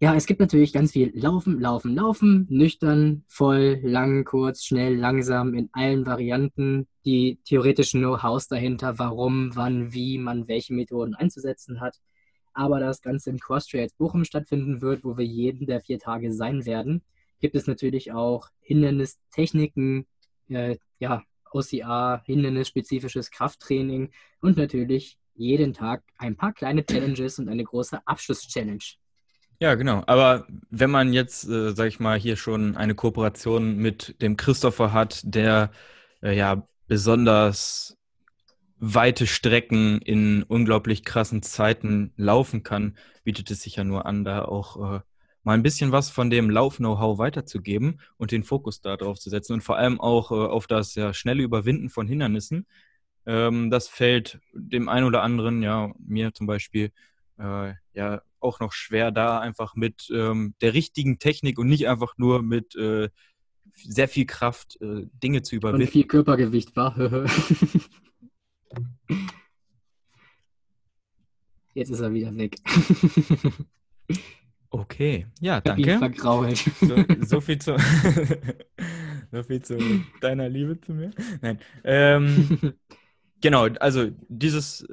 ja, 0.02 0.16
es 0.16 0.26
gibt 0.26 0.40
natürlich 0.40 0.74
ganz 0.74 0.94
viel 0.94 1.12
Laufen, 1.14 1.60
Laufen, 1.60 1.94
Laufen, 1.94 2.48
nüchtern, 2.50 3.24
voll, 3.28 3.80
lang, 3.84 4.26
kurz, 4.26 4.64
schnell, 4.64 4.96
langsam, 4.96 5.54
in 5.54 5.70
allen 5.74 6.08
Varianten. 6.08 6.88
Die 7.06 7.40
theoretischen 7.46 8.02
Know-hows 8.02 8.48
dahinter, 8.48 8.98
warum, 8.98 9.56
wann, 9.56 9.94
wie 9.94 10.18
man 10.18 10.48
welche 10.48 10.74
Methoden 10.74 11.14
einzusetzen 11.14 11.82
hat. 11.82 12.00
Aber 12.52 12.80
da 12.80 12.88
das 12.88 13.04
Ganze 13.04 13.30
im 13.30 13.38
Cross-Trails 13.38 13.94
Bochum 13.94 14.26
stattfinden 14.26 14.82
wird, 14.82 15.04
wo 15.04 15.18
wir 15.18 15.26
jeden 15.26 15.68
der 15.68 15.82
vier 15.82 16.00
Tage 16.00 16.34
sein 16.34 16.66
werden, 16.66 17.04
gibt 17.40 17.56
es 17.56 17.68
natürlich 17.68 18.12
auch 18.12 18.50
Hindernistechniken, 18.62 20.08
äh, 20.50 20.78
ja, 20.98 21.22
OCA, 21.52 22.24
hindernisspezifisches 22.26 23.30
Krafttraining 23.30 24.10
und 24.42 24.58
natürlich 24.58 25.20
jeden 25.36 25.74
Tag 25.74 26.04
ein 26.18 26.36
paar 26.36 26.54
kleine 26.54 26.84
Challenges 26.84 27.38
und 27.38 27.50
eine 27.50 27.64
große 27.64 28.00
Abschluss-Challenge. 28.08 28.84
Ja, 29.62 29.76
genau. 29.76 30.04
Aber 30.08 30.48
wenn 30.72 30.90
man 30.90 31.14
jetzt, 31.14 31.48
äh, 31.48 31.74
sag 31.74 31.88
ich 31.88 32.00
mal, 32.00 32.18
hier 32.18 32.36
schon 32.36 32.76
eine 32.76 32.96
Kooperation 32.96 33.78
mit 33.78 34.20
dem 34.20 34.36
Christopher 34.36 34.92
hat, 34.92 35.22
der 35.24 35.70
äh, 36.24 36.36
ja 36.36 36.68
besonders 36.88 37.96
weite 38.80 39.28
Strecken 39.28 40.02
in 40.02 40.42
unglaublich 40.42 41.06
krassen 41.06 41.44
Zeiten 41.44 42.12
laufen 42.18 42.64
kann, 42.64 42.98
bietet 43.24 43.52
es 43.52 43.62
sich 43.62 43.76
ja 43.76 43.84
nur 43.84 44.08
an, 44.08 44.24
da 44.24 44.46
auch 44.46 44.78
äh, 44.96 45.02
mal 45.44 45.54
ein 45.54 45.62
bisschen 45.64 45.92
was 45.92 46.10
von 46.10 46.32
dem 46.32 46.50
Lauf-Know-how 46.50 47.20
weiterzugeben 47.20 48.02
und 48.18 48.32
den 48.32 48.44
Fokus 48.44 48.82
darauf 48.82 49.20
zu 49.20 49.30
setzen 49.30 49.54
und 49.54 49.62
vor 49.62 49.78
allem 49.78 50.02
auch 50.02 50.32
äh, 50.32 50.36
auf 50.36 50.66
das 50.66 50.96
ja, 50.96 51.14
schnelle 51.14 51.44
Überwinden 51.44 51.90
von 51.90 52.08
Hindernissen. 52.08 52.66
Ähm, 53.28 53.70
das 53.70 53.88
fällt 53.88 54.40
dem 54.56 54.90
einen 54.90 55.06
oder 55.06 55.22
anderen, 55.22 55.62
ja, 55.62 55.92
mir 56.00 56.34
zum 56.34 56.48
Beispiel, 56.48 56.92
äh, 57.38 57.74
ja, 57.94 58.24
auch 58.42 58.60
noch 58.60 58.74
schwer, 58.74 59.12
da 59.12 59.40
einfach 59.40 59.76
mit 59.76 60.10
ähm, 60.14 60.56
der 60.62 60.74
richtigen 60.74 61.20
Technik 61.20 61.60
und 61.60 61.68
nicht 61.68 61.88
einfach 61.88 62.18
nur 62.18 62.42
mit 62.42 62.76
äh, 62.76 63.10
sehr 63.74 64.08
viel 64.08 64.26
Kraft 64.26 64.82
äh, 64.82 65.06
Dinge 65.24 65.44
zu 65.44 65.56
überwinden. 65.56 65.88
Und 65.88 65.92
viel 65.92 66.06
Körpergewicht 66.06 66.76
war. 66.76 66.98
Jetzt 71.74 71.90
ist 71.90 72.02
er 72.02 72.14
wieder 72.14 72.36
weg. 72.36 72.58
okay, 74.70 75.28
ja, 75.40 75.62
danke. 75.62 75.82
So, 76.82 76.96
so, 77.22 77.42
viel 77.42 77.60
zu, 77.60 77.78
so 79.32 79.44
viel 79.44 79.62
zu 79.62 79.78
deiner 80.20 80.50
Liebe 80.50 80.80
zu 80.82 80.94
mir. 80.94 81.12
Nein. 81.42 81.60
Ähm, 81.84 82.74
genau, 83.40 83.68
also 83.80 84.10
dieses 84.28 84.86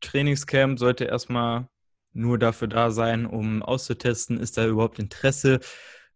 Trainingscamp 0.00 0.78
sollte 0.78 1.04
erstmal 1.04 1.68
nur 2.12 2.38
dafür 2.38 2.68
da 2.68 2.90
sein, 2.90 3.26
um 3.26 3.62
auszutesten, 3.62 4.38
ist 4.38 4.58
da 4.58 4.66
überhaupt 4.66 4.98
Interesse. 4.98 5.60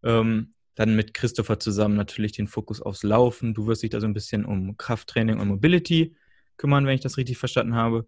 Ähm, 0.02 0.52
dann 0.74 0.96
mit 0.96 1.14
Christopher 1.14 1.60
zusammen 1.60 1.94
natürlich 1.94 2.32
den 2.32 2.48
Fokus 2.48 2.80
aufs 2.82 3.04
Laufen. 3.04 3.54
Du 3.54 3.66
wirst 3.66 3.82
dich 3.82 3.90
da 3.90 4.00
so 4.00 4.06
ein 4.06 4.14
bisschen 4.14 4.44
um 4.44 4.76
Krafttraining 4.76 5.38
und 5.38 5.48
Mobility 5.48 6.16
kümmern, 6.56 6.86
wenn 6.86 6.96
ich 6.96 7.00
das 7.00 7.16
richtig 7.16 7.38
verstanden 7.38 7.74
habe. 7.74 8.06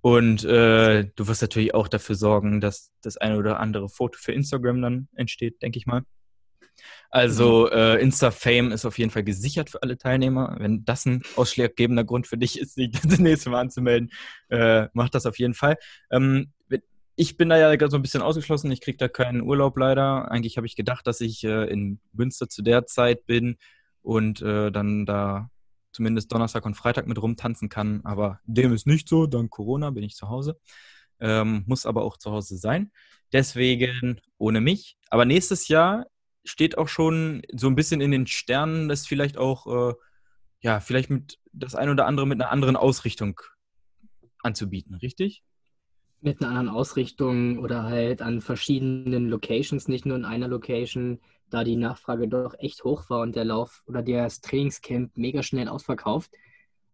Und 0.00 0.44
äh, 0.44 1.10
du 1.16 1.28
wirst 1.28 1.42
natürlich 1.42 1.74
auch 1.74 1.88
dafür 1.88 2.14
sorgen, 2.14 2.60
dass 2.60 2.92
das 3.02 3.16
eine 3.16 3.36
oder 3.36 3.60
andere 3.60 3.88
Foto 3.88 4.18
für 4.18 4.32
Instagram 4.32 4.80
dann 4.82 5.08
entsteht, 5.14 5.62
denke 5.62 5.78
ich 5.78 5.86
mal. 5.86 6.02
Also 7.10 7.66
mhm. 7.66 7.78
äh, 7.78 7.96
Insta-Fame 7.96 8.72
ist 8.72 8.84
auf 8.84 8.98
jeden 8.98 9.10
Fall 9.10 9.24
gesichert 9.24 9.70
für 9.70 9.82
alle 9.82 9.96
Teilnehmer. 9.96 10.56
Wenn 10.58 10.84
das 10.84 11.06
ein 11.06 11.22
ausschlaggebender 11.36 12.04
Grund 12.04 12.26
für 12.26 12.38
dich 12.38 12.58
ist, 12.58 12.76
dich 12.76 12.90
das 13.02 13.18
nächste 13.18 13.50
Mal 13.50 13.60
anzumelden, 13.60 14.10
äh, 14.48 14.86
mach 14.92 15.08
das 15.08 15.26
auf 15.26 15.38
jeden 15.38 15.54
Fall. 15.54 15.76
Ähm, 16.10 16.52
ich 17.18 17.36
bin 17.36 17.48
da 17.48 17.58
ja 17.58 17.90
so 17.90 17.96
ein 17.96 18.02
bisschen 18.02 18.22
ausgeschlossen. 18.22 18.70
Ich 18.70 18.80
kriege 18.80 18.96
da 18.96 19.08
keinen 19.08 19.42
Urlaub 19.42 19.76
leider. 19.76 20.30
Eigentlich 20.30 20.56
habe 20.56 20.68
ich 20.68 20.76
gedacht, 20.76 21.04
dass 21.04 21.20
ich 21.20 21.42
äh, 21.42 21.64
in 21.64 21.98
Münster 22.12 22.48
zu 22.48 22.62
der 22.62 22.86
Zeit 22.86 23.26
bin 23.26 23.56
und 24.02 24.40
äh, 24.40 24.70
dann 24.70 25.04
da 25.04 25.50
zumindest 25.90 26.32
Donnerstag 26.32 26.64
und 26.64 26.76
Freitag 26.76 27.08
mit 27.08 27.20
rumtanzen 27.20 27.68
kann. 27.68 28.02
Aber 28.04 28.38
dem 28.44 28.72
ist 28.72 28.86
nicht 28.86 29.08
so. 29.08 29.26
Dank 29.26 29.50
Corona 29.50 29.90
bin 29.90 30.04
ich 30.04 30.14
zu 30.14 30.28
Hause. 30.28 30.60
Ähm, 31.18 31.64
muss 31.66 31.86
aber 31.86 32.04
auch 32.04 32.18
zu 32.18 32.30
Hause 32.30 32.56
sein. 32.56 32.92
Deswegen 33.32 34.20
ohne 34.38 34.60
mich. 34.60 34.96
Aber 35.10 35.24
nächstes 35.24 35.66
Jahr 35.66 36.06
steht 36.44 36.78
auch 36.78 36.86
schon 36.86 37.42
so 37.52 37.66
ein 37.66 37.74
bisschen 37.74 38.00
in 38.00 38.12
den 38.12 38.28
Sternen, 38.28 38.88
dass 38.88 39.08
vielleicht 39.08 39.38
auch, 39.38 39.90
äh, 39.90 39.94
ja, 40.60 40.78
vielleicht 40.78 41.10
mit 41.10 41.40
das 41.52 41.74
ein 41.74 41.90
oder 41.90 42.06
andere 42.06 42.28
mit 42.28 42.40
einer 42.40 42.52
anderen 42.52 42.76
Ausrichtung 42.76 43.40
anzubieten, 44.44 44.94
richtig? 44.94 45.42
Mit 46.20 46.40
einer 46.40 46.50
anderen 46.50 46.68
Ausrichtung 46.68 47.58
oder 47.58 47.84
halt 47.84 48.22
an 48.22 48.40
verschiedenen 48.40 49.28
Locations, 49.28 49.88
nicht 49.88 50.06
nur 50.06 50.16
in 50.16 50.24
einer 50.24 50.48
Location, 50.48 51.20
da 51.50 51.64
die 51.64 51.76
Nachfrage 51.76 52.28
doch 52.28 52.54
echt 52.58 52.84
hoch 52.84 53.08
war 53.08 53.20
und 53.20 53.36
der 53.36 53.44
Lauf 53.44 53.82
oder 53.86 54.02
das 54.02 54.40
Trainingscamp 54.40 55.16
mega 55.16 55.42
schnell 55.42 55.68
ausverkauft. 55.68 56.30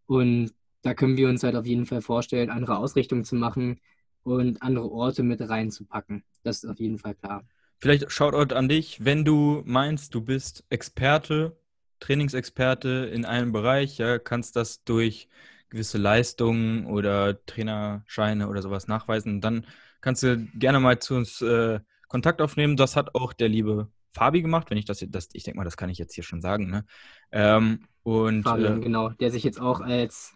Und 0.07 0.53
da 0.83 0.95
können 0.95 1.17
wir 1.17 1.29
uns 1.29 1.43
halt 1.43 1.57
auf 1.57 1.67
jeden 1.67 1.87
Fall 1.87 2.03
vorstellen, 2.03 2.51
andere 2.51 2.77
Ausrichtungen 2.79 3.25
zu 3.25 3.37
machen 3.37 3.81
und 4.23 4.63
andere 4.63 4.91
Orte 4.91 5.23
mit 5.23 5.41
reinzupacken. 5.41 6.25
Das 6.43 6.63
ist 6.63 6.71
auf 6.71 6.79
jeden 6.79 6.99
Fall 6.99 7.15
klar. 7.15 7.45
Vielleicht 7.79 8.11
Shoutout 8.11 8.55
an 8.55 8.69
dich, 8.69 9.05
wenn 9.05 9.25
du 9.25 9.63
meinst, 9.65 10.15
du 10.15 10.21
bist 10.21 10.65
Experte, 10.71 11.57
Trainingsexperte 12.01 13.11
in 13.13 13.25
einem 13.25 13.53
Bereich, 13.53 13.99
ja, 13.99 14.19
kannst 14.19 14.57
das 14.57 14.85
durch 14.85 15.29
gewisse 15.75 15.99
Leistungen 15.99 16.87
oder 16.87 17.45
Trainerscheine 17.47 18.49
oder 18.49 18.63
sowas 18.63 18.87
nachweisen, 18.87 19.41
dann 19.41 19.67
kannst 20.01 20.23
du 20.23 20.47
gerne 20.55 20.79
mal 20.79 21.01
zu 21.01 21.17
uns 21.17 21.43
äh, 21.43 21.81
Kontakt 22.07 22.41
aufnehmen. 22.41 22.77
Das 22.77 22.95
hat 22.95 23.17
auch 23.17 23.33
der 23.33 23.49
liebe 23.49 23.89
Fabi 24.13 24.41
gemacht, 24.41 24.71
wenn 24.71 24.79
ich 24.79 24.85
das, 24.85 25.05
das 25.09 25.29
ich 25.33 25.43
denke 25.43 25.59
mal, 25.59 25.65
das 25.65 25.77
kann 25.77 25.91
ich 25.91 25.99
jetzt 25.99 26.15
hier 26.15 26.23
schon 26.23 26.41
sagen. 26.41 26.71
Ne? 26.71 26.85
Ähm, 27.33 27.89
und, 28.05 28.45
Fabian, 28.45 28.79
äh, 28.79 28.85
genau, 28.85 29.09
der 29.09 29.33
sich 29.33 29.43
jetzt 29.43 29.61
auch 29.61 29.81
als 29.81 30.35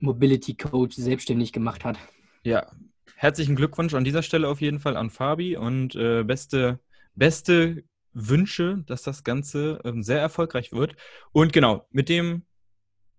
Mobility 0.00 0.56
Coach 0.56 0.96
selbstständig 0.96 1.52
gemacht 1.52 1.84
hat. 1.84 1.96
Ja, 2.42 2.72
herzlichen 3.14 3.54
Glückwunsch 3.54 3.94
an 3.94 4.02
dieser 4.02 4.24
Stelle 4.24 4.48
auf 4.48 4.60
jeden 4.60 4.80
Fall 4.80 4.96
an 4.96 5.10
Fabi 5.10 5.56
und 5.56 5.94
äh, 5.94 6.24
beste, 6.24 6.80
beste 7.14 7.84
Wünsche, 8.12 8.82
dass 8.86 9.02
das 9.02 9.22
Ganze 9.22 9.80
äh, 9.84 9.92
sehr 10.02 10.20
erfolgreich 10.20 10.72
wird. 10.72 10.96
Und 11.30 11.52
genau, 11.52 11.86
mit 11.92 12.08
dem 12.08 12.42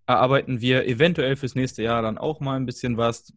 erarbeiten 0.07 0.61
wir 0.61 0.87
eventuell 0.87 1.35
fürs 1.35 1.55
nächste 1.55 1.83
Jahr 1.83 2.01
dann 2.01 2.17
auch 2.17 2.39
mal 2.39 2.55
ein 2.55 2.65
bisschen 2.65 2.97
was, 2.97 3.33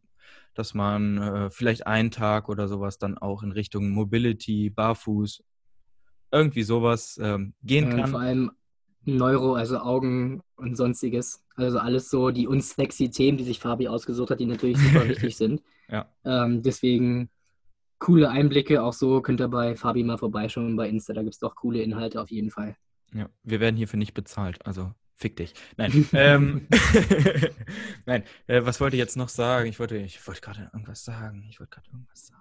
dass 0.55 0.75
man 0.75 1.19
äh, 1.19 1.51
vielleicht 1.51 1.87
einen 1.87 2.11
Tag 2.11 2.49
oder 2.49 2.69
sowas 2.69 2.99
dann 2.99 3.17
auch 3.17 3.43
in 3.43 3.53
Richtung 3.53 3.91
Mobility, 3.91 4.71
Barfuß, 4.71 5.45
irgendwie 6.31 6.63
sowas 6.63 7.19
ähm, 7.23 7.55
gehen 7.63 7.91
kann. 7.91 8.11
vor 8.11 8.21
allem 8.21 8.51
Neuro, 9.05 9.55
also 9.55 9.79
Augen 9.79 10.43
und 10.57 10.77
sonstiges. 10.77 11.43
Also 11.57 11.79
alles 11.79 12.11
so 12.11 12.31
die 12.31 12.47
unsexy 12.47 13.11
Themen, 13.11 13.39
die 13.39 13.45
sich 13.45 13.59
Fabi 13.59 13.89
ausgesucht 13.89 14.31
hat, 14.31 14.41
die 14.41 14.47
natürlich 14.47 14.79
super 14.79 15.09
wichtig 15.09 15.37
sind. 15.37 15.63
Ja. 15.89 16.07
Ähm, 16.25 16.63
deswegen 16.63 17.31
coole 17.99 18.29
Einblicke. 18.29 18.83
Auch 18.83 18.93
so 18.93 19.23
könnt 19.23 19.41
ihr 19.41 19.49
bei 19.49 19.77
Fabi 19.77 20.05
mal 20.05 20.19
vorbeischauen 20.19 20.77
bei 20.77 20.89
Insta. 20.89 21.15
Da 21.15 21.23
gibt 21.23 21.35
es 21.35 21.41
doch 21.41 21.55
coole 21.55 21.83
Inhalte 21.83 22.21
auf 22.21 22.31
jeden 22.31 22.51
Fall. 22.51 22.77
Ja, 23.15 23.29
wir 23.43 23.61
werden 23.61 23.77
hierfür 23.77 23.99
nicht 23.99 24.15
bezahlt. 24.15 24.65
Also 24.67 24.93
Fick 25.19 25.35
dich. 25.35 25.53
Nein. 25.77 26.09
ähm, 26.13 26.69
Nein. 28.07 28.23
Äh, 28.47 28.65
was 28.65 28.81
wollte 28.81 28.95
ich 28.95 29.01
jetzt 29.01 29.17
noch 29.17 29.29
sagen? 29.29 29.69
Ich 29.69 29.81
wollte, 29.81 29.97
ich 29.97 30.25
wollte 30.25 30.41
gerade 30.41 30.71
irgendwas 30.73 31.05
sagen. 31.05 31.45
Ich 31.51 31.59
wollte 31.59 31.75
gerade 31.75 31.89
irgendwas 31.91 32.29
sagen. 32.29 32.39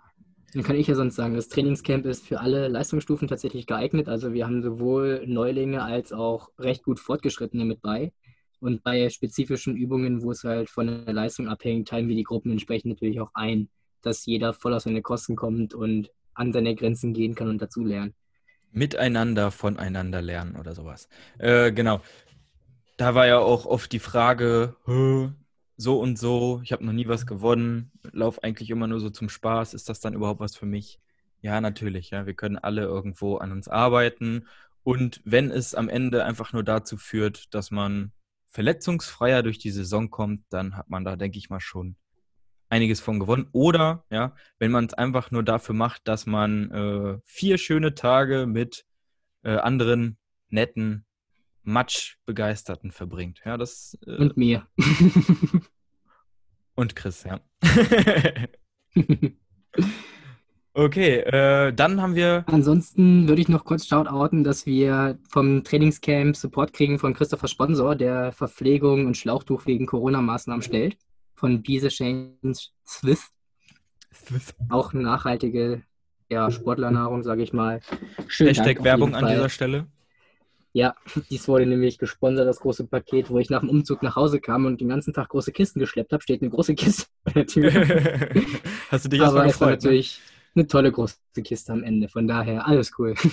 Dann 0.53 0.61
kann 0.61 0.75
ich 0.75 0.85
ja 0.85 0.93
sonst 0.93 1.15
sagen, 1.15 1.33
das 1.33 1.49
Trainingscamp 1.49 2.05
ist 2.05 2.27
für 2.27 2.39
alle 2.39 2.67
Leistungsstufen 2.67 3.27
tatsächlich 3.27 3.65
geeignet. 3.65 4.07
Also 4.07 4.31
wir 4.31 4.45
haben 4.45 4.61
sowohl 4.61 5.23
Neulinge 5.25 5.81
als 5.81 6.13
auch 6.13 6.51
recht 6.59 6.83
gut 6.83 6.99
Fortgeschrittene 6.99 7.65
mit 7.65 7.81
bei. 7.81 8.13
Und 8.59 8.83
bei 8.83 9.09
spezifischen 9.09 9.75
Übungen, 9.75 10.21
wo 10.21 10.29
es 10.29 10.43
halt 10.43 10.69
von 10.69 11.03
der 11.03 11.13
Leistung 11.13 11.47
abhängt, 11.47 11.87
teilen 11.87 12.07
wir 12.07 12.15
die 12.15 12.23
Gruppen 12.23 12.51
entsprechend 12.51 12.91
natürlich 12.91 13.19
auch 13.19 13.31
ein, 13.33 13.69
dass 14.03 14.23
jeder 14.27 14.53
voll 14.53 14.75
aus 14.75 14.83
seine 14.83 15.01
Kosten 15.01 15.35
kommt 15.35 15.73
und 15.73 16.11
an 16.35 16.53
seine 16.53 16.75
Grenzen 16.75 17.13
gehen 17.13 17.33
kann 17.33 17.49
und 17.49 17.59
dazu 17.59 17.83
lernen. 17.83 18.13
Miteinander 18.71 19.49
voneinander 19.49 20.21
lernen 20.21 20.55
oder 20.55 20.75
sowas. 20.75 21.07
Äh, 21.39 21.71
genau 21.71 22.01
da 22.97 23.15
war 23.15 23.27
ja 23.27 23.39
auch 23.39 23.65
oft 23.65 23.91
die 23.91 23.99
Frage, 23.99 24.75
so 25.77 25.99
und 25.99 26.17
so, 26.17 26.61
ich 26.63 26.71
habe 26.71 26.85
noch 26.85 26.93
nie 26.93 27.07
was 27.07 27.25
gewonnen, 27.25 27.91
lauf 28.11 28.43
eigentlich 28.43 28.69
immer 28.69 28.87
nur 28.87 28.99
so 28.99 29.09
zum 29.09 29.29
Spaß, 29.29 29.73
ist 29.73 29.89
das 29.89 29.99
dann 29.99 30.13
überhaupt 30.13 30.39
was 30.39 30.55
für 30.55 30.65
mich? 30.65 30.99
Ja, 31.41 31.61
natürlich, 31.61 32.09
ja, 32.09 32.25
wir 32.25 32.33
können 32.33 32.57
alle 32.57 32.81
irgendwo 32.81 33.37
an 33.37 33.51
uns 33.51 33.67
arbeiten 33.67 34.47
und 34.83 35.21
wenn 35.25 35.51
es 35.51 35.75
am 35.75 35.89
Ende 35.89 36.23
einfach 36.23 36.53
nur 36.53 36.63
dazu 36.63 36.97
führt, 36.97 37.53
dass 37.53 37.71
man 37.71 38.13
verletzungsfreier 38.47 39.43
durch 39.43 39.59
die 39.59 39.69
Saison 39.69 40.09
kommt, 40.09 40.45
dann 40.49 40.77
hat 40.77 40.89
man 40.89 41.03
da, 41.03 41.15
denke 41.15 41.37
ich 41.37 41.49
mal, 41.49 41.59
schon 41.59 41.97
einiges 42.69 43.01
von 43.01 43.19
gewonnen. 43.19 43.49
Oder, 43.51 44.05
ja, 44.09 44.33
wenn 44.59 44.71
man 44.71 44.85
es 44.85 44.93
einfach 44.93 45.29
nur 45.29 45.43
dafür 45.43 45.75
macht, 45.75 46.07
dass 46.07 46.25
man 46.25 46.71
äh, 46.71 47.19
vier 47.25 47.57
schöne 47.57 47.95
Tage 47.95 48.47
mit 48.47 48.85
äh, 49.43 49.57
anderen 49.57 50.17
netten, 50.49 51.05
Matsch-Begeisterten 51.67 52.91
verbringt. 52.91 53.41
Ja, 53.45 53.57
das, 53.57 53.97
äh, 54.07 54.15
und 54.15 54.37
mir. 54.37 54.65
und 56.75 56.95
Chris, 56.95 57.25
ja. 57.25 57.41
okay, 60.73 61.17
äh, 61.19 61.73
dann 61.73 62.01
haben 62.01 62.15
wir. 62.15 62.45
Ansonsten 62.47 63.27
würde 63.27 63.41
ich 63.41 63.49
noch 63.49 63.65
kurz 63.65 63.85
shoutouten, 63.85 64.45
dass 64.45 64.65
wir 64.65 65.19
vom 65.29 65.65
Trainingscamp 65.65 66.37
Support 66.37 66.71
kriegen 66.71 66.99
von 66.99 67.13
Christopher 67.13 67.49
Sponsor, 67.49 67.95
der 67.95 68.31
Verpflegung 68.31 69.05
und 69.05 69.17
Schlauchtuch 69.17 69.65
wegen 69.65 69.85
Corona-Maßnahmen 69.85 70.61
stellt. 70.61 70.97
Von 71.35 71.61
Change 71.63 72.57
Swiss. 72.87 73.29
Auch 74.69 74.93
nachhaltige 74.93 75.83
ja, 76.29 76.49
Sportlernahrung, 76.49 77.23
sage 77.23 77.43
ich 77.43 77.51
mal. 77.51 77.81
Schön 78.27 78.47
Hashtag 78.47 78.83
Werbung 78.83 79.13
an 79.13 79.27
dieser 79.27 79.49
Stelle. 79.49 79.87
Ja, 80.77 80.93
dies 81.31 81.47
wurde 81.47 81.65
nämlich 81.65 81.97
gesponsert, 81.97 82.47
das 82.47 82.59
große 82.59 82.85
Paket, 82.85 83.31
wo 83.31 83.39
ich 83.39 83.49
nach 83.49 83.61
dem 83.61 83.69
Umzug 83.69 84.03
nach 84.03 84.15
Hause 84.15 84.39
kam 84.39 84.67
und 84.67 84.79
den 84.79 84.89
ganzen 84.89 85.11
Tag 85.11 85.29
große 85.29 85.51
Kisten 85.51 85.79
geschleppt 85.79 86.13
habe, 86.13 86.21
steht 86.21 86.43
eine 86.43 86.51
große 86.51 86.75
Kiste 86.75 87.07
vor 87.23 87.33
der 87.33 87.47
Tür. 87.47 87.71
Hast 88.91 89.05
du 89.05 89.09
dich 89.09 89.19
Aber 89.21 89.43
es 89.47 89.59
war 89.59 89.69
ne? 89.69 89.73
natürlich 89.73 90.21
ne? 90.53 90.61
eine 90.61 90.67
tolle 90.67 90.91
große 90.91 91.17
Kiste 91.43 91.73
am 91.73 91.81
Ende, 91.81 92.09
von 92.09 92.27
daher 92.27 92.67
alles 92.67 92.91
cool. 92.99 93.15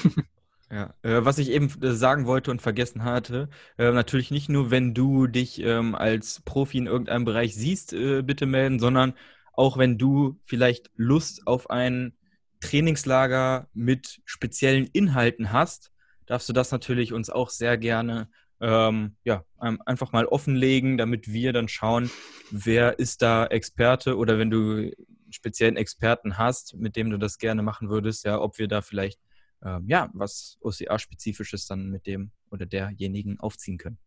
Ja, 0.73 0.95
äh, 1.03 1.23
was 1.23 1.37
ich 1.37 1.51
eben 1.51 1.71
äh, 1.83 1.93
sagen 1.93 2.27
wollte 2.27 2.51
und 2.51 2.63
vergessen 2.63 3.05
hatte, 3.05 3.51
äh, 3.77 3.93
natürlich 3.93 4.31
nicht 4.31 4.49
nur, 4.49 4.71
wenn 4.71 4.95
du 4.95 5.27
dich 5.27 5.61
ähm, 5.61 5.95
als 5.95 6.41
Profi 6.47 6.79
in 6.79 6.87
irgendeinem 6.87 7.27
Bereich 7.27 7.55
siehst, 7.55 7.93
äh, 7.93 8.23
bitte 8.23 8.47
melden, 8.47 8.81
sondern 8.81 9.13
auch 9.53 9.77
wenn 9.77 9.99
du 9.99 10.41
vielleicht 10.47 10.91
Lust 10.97 11.47
auf 11.47 11.69
ein 11.69 12.15
Trainingslager 12.61 13.69
mit 13.75 14.23
speziellen 14.25 14.87
Inhalten 14.87 15.53
hast, 15.53 15.93
darfst 16.27 16.49
du 16.49 16.53
das 16.53 16.71
natürlich 16.71 17.13
uns 17.13 17.31
auch 17.31 17.51
sehr 17.51 17.77
gerne 17.79 18.29
ähm, 18.61 19.17
ja, 19.25 19.45
einfach 19.59 20.13
mal 20.13 20.27
offenlegen, 20.27 20.97
damit 20.97 21.33
wir 21.33 21.53
dann 21.53 21.69
schauen, 21.69 22.11
wer 22.51 22.99
ist 22.99 23.21
da 23.23 23.47
Experte 23.47 24.17
oder 24.17 24.39
wenn 24.39 24.51
du 24.51 24.77
einen 24.77 24.93
speziellen 25.31 25.77
Experten 25.77 26.39
hast, 26.39 26.75
mit 26.77 26.97
dem 26.97 27.11
du 27.11 27.19
das 27.19 27.39
gerne 27.39 27.63
machen 27.63 27.91
würdest, 27.91 28.25
ja, 28.25 28.41
ob 28.41 28.59
wir 28.59 28.69
da 28.69 28.81
vielleicht 28.81 29.21
ähm, 29.65 29.85
ja, 29.89 30.11
was 30.13 30.59
OCR-spezifisches 30.61 31.67
dann 31.67 31.91
mit 31.91 32.07
dem 32.07 32.31
oder 32.51 32.67
derjenigen 32.67 33.41
aufziehen 33.41 33.79
können. 33.79 33.99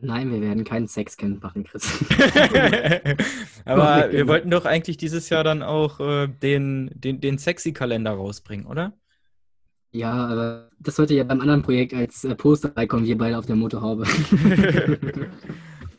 Nein, 0.00 0.32
wir 0.32 0.40
werden 0.40 0.64
keinen 0.64 0.88
Sexcamp 0.88 1.42
machen, 1.42 1.64
Chris. 1.64 1.84
Aber 3.64 4.10
wir 4.10 4.26
wollten 4.26 4.50
doch 4.50 4.64
eigentlich 4.64 4.96
dieses 4.96 5.28
Jahr 5.28 5.44
dann 5.44 5.62
auch 5.62 6.00
äh, 6.00 6.26
den, 6.26 6.90
den, 6.94 7.20
den 7.20 7.38
Sexy-Kalender 7.38 8.10
rausbringen, 8.10 8.66
oder? 8.66 8.92
Ja, 9.94 10.12
aber 10.12 10.70
das 10.80 10.96
sollte 10.96 11.14
ja 11.14 11.22
beim 11.22 11.40
anderen 11.40 11.62
Projekt 11.62 11.94
als 11.94 12.24
äh, 12.24 12.34
Poster 12.34 12.68
beikommen, 12.68 13.06
wir 13.06 13.16
beide 13.16 13.38
auf 13.38 13.46
der 13.46 13.54
Motorhaube. 13.54 14.04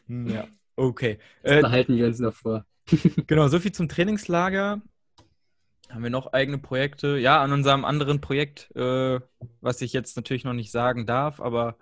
ja, 0.10 0.50
okay. 0.76 1.18
Das 1.44 1.54
äh, 1.54 1.62
behalten 1.62 1.96
wir 1.96 2.06
uns 2.06 2.20
noch 2.20 2.34
vor. 2.34 2.66
genau, 3.28 3.48
soviel 3.48 3.72
zum 3.72 3.88
Trainingslager. 3.88 4.82
Haben 5.90 6.04
wir 6.04 6.10
noch 6.10 6.34
eigene 6.34 6.58
Projekte? 6.58 7.18
Ja, 7.18 7.42
an 7.42 7.54
unserem 7.54 7.86
anderen 7.86 8.20
Projekt, 8.20 8.70
äh, 8.76 9.22
was 9.62 9.80
ich 9.80 9.94
jetzt 9.94 10.18
natürlich 10.18 10.44
noch 10.44 10.52
nicht 10.52 10.72
sagen 10.72 11.06
darf, 11.06 11.40
aber 11.40 11.78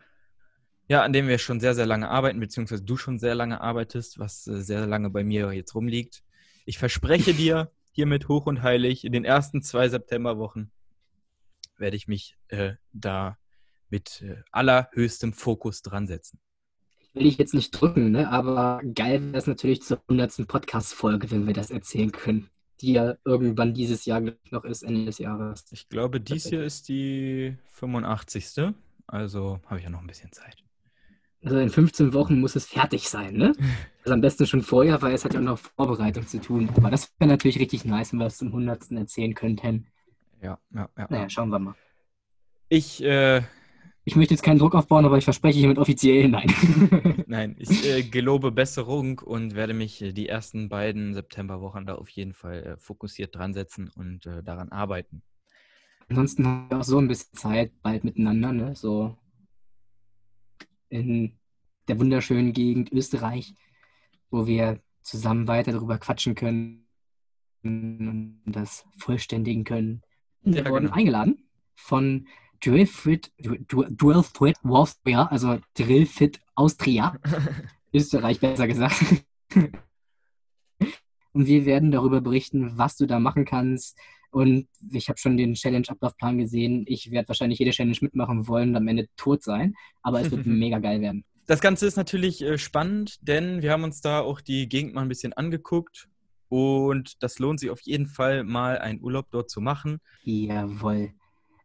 ja, 0.87 1.01
an 1.01 1.13
dem 1.13 1.27
wir 1.27 1.39
schon 1.39 1.59
sehr, 1.59 1.73
sehr 1.73 1.87
lange 1.87 2.09
arbeiten, 2.09 2.39
beziehungsweise 2.39 2.83
du 2.83 2.95
schon 2.95 3.17
sehr 3.17 3.33
lange 3.33 3.59
arbeitest, 3.59 4.19
was 4.19 4.45
äh, 4.45 4.61
sehr 4.61 4.85
lange 4.85 5.09
bei 5.09 5.23
mir 5.23 5.51
jetzt 5.51 5.73
rumliegt. 5.73 6.21
Ich 6.65 6.77
verspreche 6.77 7.33
dir 7.33 7.71
hiermit 7.91 8.27
hoch 8.27 8.45
und 8.45 8.61
heilig 8.61 9.03
in 9.03 9.13
den 9.13 9.25
ersten 9.25 9.63
zwei 9.63 9.89
Septemberwochen 9.89 10.69
werde 11.83 11.97
ich 11.97 12.07
mich 12.07 12.37
äh, 12.47 12.73
da 12.93 13.37
mit 13.89 14.23
äh, 14.23 14.37
allerhöchstem 14.51 15.33
Fokus 15.33 15.83
dran 15.83 16.07
setzen. 16.07 16.39
Ich 16.99 17.13
will 17.13 17.23
dich 17.23 17.37
jetzt 17.37 17.53
nicht 17.53 17.69
drücken, 17.69 18.09
ne? 18.09 18.29
aber 18.29 18.81
geil 18.95 19.21
wäre 19.21 19.37
es 19.37 19.45
natürlich 19.45 19.83
zur 19.83 20.01
100. 20.07 20.47
Podcast-Folge, 20.47 21.29
wenn 21.29 21.45
wir 21.45 21.53
das 21.53 21.69
erzählen 21.69 22.11
können, 22.11 22.49
die 22.81 22.93
ja 22.93 23.15
irgendwann 23.25 23.75
dieses 23.75 24.05
Jahr 24.05 24.21
noch 24.49 24.63
ist, 24.63 24.81
Ende 24.81 25.05
des 25.05 25.19
Jahres. 25.19 25.65
Ich 25.71 25.89
glaube, 25.89 26.19
dies 26.21 26.47
hier 26.47 26.63
ist 26.63 26.87
die 26.87 27.55
85. 27.73 28.73
Also 29.05 29.59
habe 29.65 29.77
ich 29.77 29.83
ja 29.83 29.91
noch 29.91 29.99
ein 29.99 30.07
bisschen 30.07 30.31
Zeit. 30.31 30.63
Also 31.43 31.59
in 31.59 31.69
15 31.69 32.13
Wochen 32.13 32.39
muss 32.39 32.55
es 32.55 32.65
fertig 32.65 33.09
sein, 33.09 33.35
ne? 33.35 33.53
Also 34.05 34.15
am 34.15 34.21
besten 34.21 34.45
schon 34.45 34.63
vorher, 34.63 35.01
weil 35.01 35.13
es 35.13 35.23
hat 35.23 35.33
ja 35.33 35.39
auch 35.39 35.45
noch 35.45 35.59
Vorbereitung 35.59 36.27
zu 36.27 36.41
tun. 36.41 36.69
Aber 36.75 36.91
das 36.91 37.09
wäre 37.19 37.29
natürlich 37.29 37.59
richtig 37.59 37.85
nice, 37.85 38.11
wenn 38.11 38.19
wir 38.19 38.25
es 38.25 38.37
zum 38.37 38.49
100. 38.49 38.91
erzählen 38.91 39.33
könnten. 39.33 39.87
Ja, 40.43 40.59
ja, 40.71 40.89
ja. 40.97 41.07
Naja, 41.09 41.29
schauen 41.29 41.49
wir 41.49 41.59
mal. 41.59 41.75
Ich, 42.67 43.01
äh, 43.01 43.41
ich 44.03 44.17
möchte 44.17 44.33
jetzt 44.33 44.43
keinen 44.43 44.59
Druck 44.59 44.75
aufbauen, 44.75 45.05
aber 45.05 45.17
ich 45.17 45.23
verspreche 45.23 45.59
hiermit 45.59 45.77
offiziell 45.77 46.27
nein. 46.29 46.53
nein, 47.27 47.55
ich 47.57 47.87
äh, 47.89 48.03
gelobe 48.03 48.51
Besserung 48.51 49.19
und 49.19 49.55
werde 49.55 49.73
mich 49.73 50.01
äh, 50.01 50.11
die 50.11 50.27
ersten 50.27 50.67
beiden 50.67 51.13
Septemberwochen 51.13 51.85
da 51.85 51.95
auf 51.95 52.09
jeden 52.09 52.33
Fall 52.33 52.63
äh, 52.63 52.77
fokussiert 52.77 53.35
dran 53.35 53.53
setzen 53.53 53.89
und 53.95 54.25
äh, 54.25 54.43
daran 54.43 54.69
arbeiten. 54.69 55.23
Ansonsten 56.09 56.45
haben 56.45 56.69
wir 56.69 56.79
auch 56.79 56.83
so 56.83 56.97
ein 56.97 57.07
bisschen 57.07 57.37
Zeit 57.37 57.71
bald 57.81 58.03
miteinander, 58.03 58.51
ne? 58.51 58.75
So 58.75 59.17
in 60.89 61.39
der 61.87 61.99
wunderschönen 61.99 62.51
Gegend 62.51 62.91
Österreich, 62.91 63.55
wo 64.29 64.45
wir 64.45 64.81
zusammen 65.01 65.47
weiter 65.47 65.71
darüber 65.71 65.97
quatschen 65.97 66.35
können 66.35 66.85
und 67.63 68.41
das 68.45 68.85
vollständigen 68.97 69.63
können. 69.63 70.01
Wir 70.43 70.63
ja, 70.63 70.69
wurden 70.69 70.85
genau. 70.85 70.97
eingeladen 70.97 71.47
von 71.75 72.27
Drillfit, 72.63 73.31
Drillfit 73.37 74.57
Austria, 74.63 75.25
also 75.27 75.59
Drillfit 75.73 76.39
Austria, 76.55 77.19
Österreich 77.93 78.39
besser 78.39 78.67
gesagt. 78.67 79.25
Und 81.33 81.47
wir 81.47 81.65
werden 81.65 81.91
darüber 81.91 82.21
berichten, 82.21 82.77
was 82.77 82.95
du 82.95 83.05
da 83.05 83.19
machen 83.19 83.45
kannst. 83.45 83.97
Und 84.31 84.67
ich 84.91 85.09
habe 85.09 85.19
schon 85.19 85.35
den 85.37 85.55
Challenge-Ablaufplan 85.55 86.37
gesehen. 86.37 86.85
Ich 86.87 87.11
werde 87.11 87.27
wahrscheinlich 87.27 87.59
jede 87.59 87.71
Challenge 87.71 87.97
mitmachen 88.01 88.47
wollen 88.47 88.69
und 88.69 88.75
am 88.77 88.87
Ende 88.87 89.07
tot 89.17 89.43
sein. 89.43 89.75
Aber 90.01 90.21
es 90.21 90.31
wird 90.31 90.45
mega 90.45 90.79
geil 90.79 91.01
werden. 91.01 91.25
Das 91.45 91.59
Ganze 91.59 91.85
ist 91.85 91.97
natürlich 91.97 92.41
äh, 92.41 92.57
spannend, 92.57 93.17
denn 93.27 93.61
wir 93.61 93.71
haben 93.71 93.83
uns 93.83 93.99
da 93.99 94.21
auch 94.21 94.39
die 94.39 94.69
Gegend 94.69 94.93
mal 94.93 95.01
ein 95.01 95.09
bisschen 95.09 95.33
angeguckt 95.33 96.07
und 96.53 97.23
das 97.23 97.39
lohnt 97.39 97.59
sich 97.59 97.71
auf 97.71 97.81
jeden 97.81 98.05
Fall 98.05 98.43
mal 98.43 98.77
einen 98.77 99.01
Urlaub 99.01 99.25
dort 99.31 99.49
zu 99.49 99.59
machen. 99.59 99.97
Jawohl. 100.23 101.11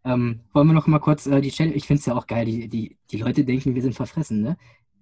Ähm, 0.03 0.41
wollen 0.55 0.67
wir 0.67 0.73
noch 0.73 0.87
mal 0.87 0.99
kurz 0.99 1.27
äh, 1.27 1.43
die 1.43 1.51
Challenge, 1.51 1.75
ich 1.75 1.87
finde 1.87 2.01
es 2.01 2.07
ja 2.07 2.17
auch 2.17 2.27
geil, 2.27 2.47
die, 2.47 2.69
die, 2.71 2.97
die 3.11 3.19
Leute 3.19 3.45
denken, 3.45 3.75
wir 3.75 3.83
sind 3.83 3.95
verfressen, 3.95 4.41
ne? 4.41 4.57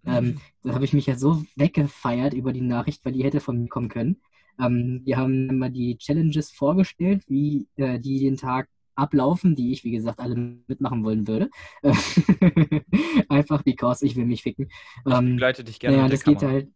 Ähm, 0.04 0.24
mhm. 0.24 0.40
da 0.64 0.74
habe 0.74 0.84
ich 0.84 0.92
mich 0.92 1.06
ja 1.06 1.16
so 1.16 1.44
weggefeiert 1.54 2.34
über 2.34 2.52
die 2.52 2.62
Nachricht, 2.62 3.04
weil 3.04 3.12
die 3.12 3.22
hätte 3.22 3.38
von 3.38 3.62
mir 3.62 3.68
kommen 3.68 3.88
können. 3.88 4.20
Ähm, 4.60 5.02
wir 5.04 5.18
haben 5.18 5.56
mal 5.56 5.70
die 5.70 5.98
Challenges 5.98 6.50
vorgestellt, 6.50 7.22
wie 7.28 7.68
äh, 7.76 8.00
die 8.00 8.18
den 8.18 8.36
Tag 8.36 8.68
ablaufen, 8.96 9.54
die 9.54 9.70
ich, 9.70 9.84
wie 9.84 9.92
gesagt, 9.92 10.18
alle 10.18 10.34
mitmachen 10.66 11.04
wollen 11.04 11.28
würde. 11.28 11.48
Einfach 13.28 13.62
because 13.62 14.04
ich 14.04 14.16
will 14.16 14.26
mich 14.26 14.42
ficken. 14.42 14.68
Ich 15.06 15.12
ähm, 15.12 15.34
begleite 15.34 15.62
dich 15.62 15.78
gerne. 15.78 15.96
Ja, 15.96 16.08
das 16.08 16.24
geht 16.24 16.42
halt 16.42 16.70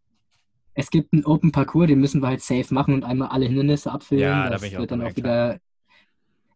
es 0.75 0.91
gibt 0.91 1.13
einen 1.13 1.25
Open 1.25 1.53
Parcours, 1.53 1.89
den 1.89 2.01
müssen 2.01 2.23
wir 2.23 2.29
halt 2.29 2.43
safe 2.43 2.73
machen 2.73 2.95
und 2.95 3.05
einmal 3.05 3.29
alle 3.29 3.47
Hindernisse 3.47 3.91
abfüllen. 3.91 4.23
Ja, 4.23 4.49
das 4.49 4.61
da 4.61 4.71
wird 4.71 4.81
auch 4.81 4.87
dann 4.87 5.03
auch 5.03 5.17
wieder 5.17 5.59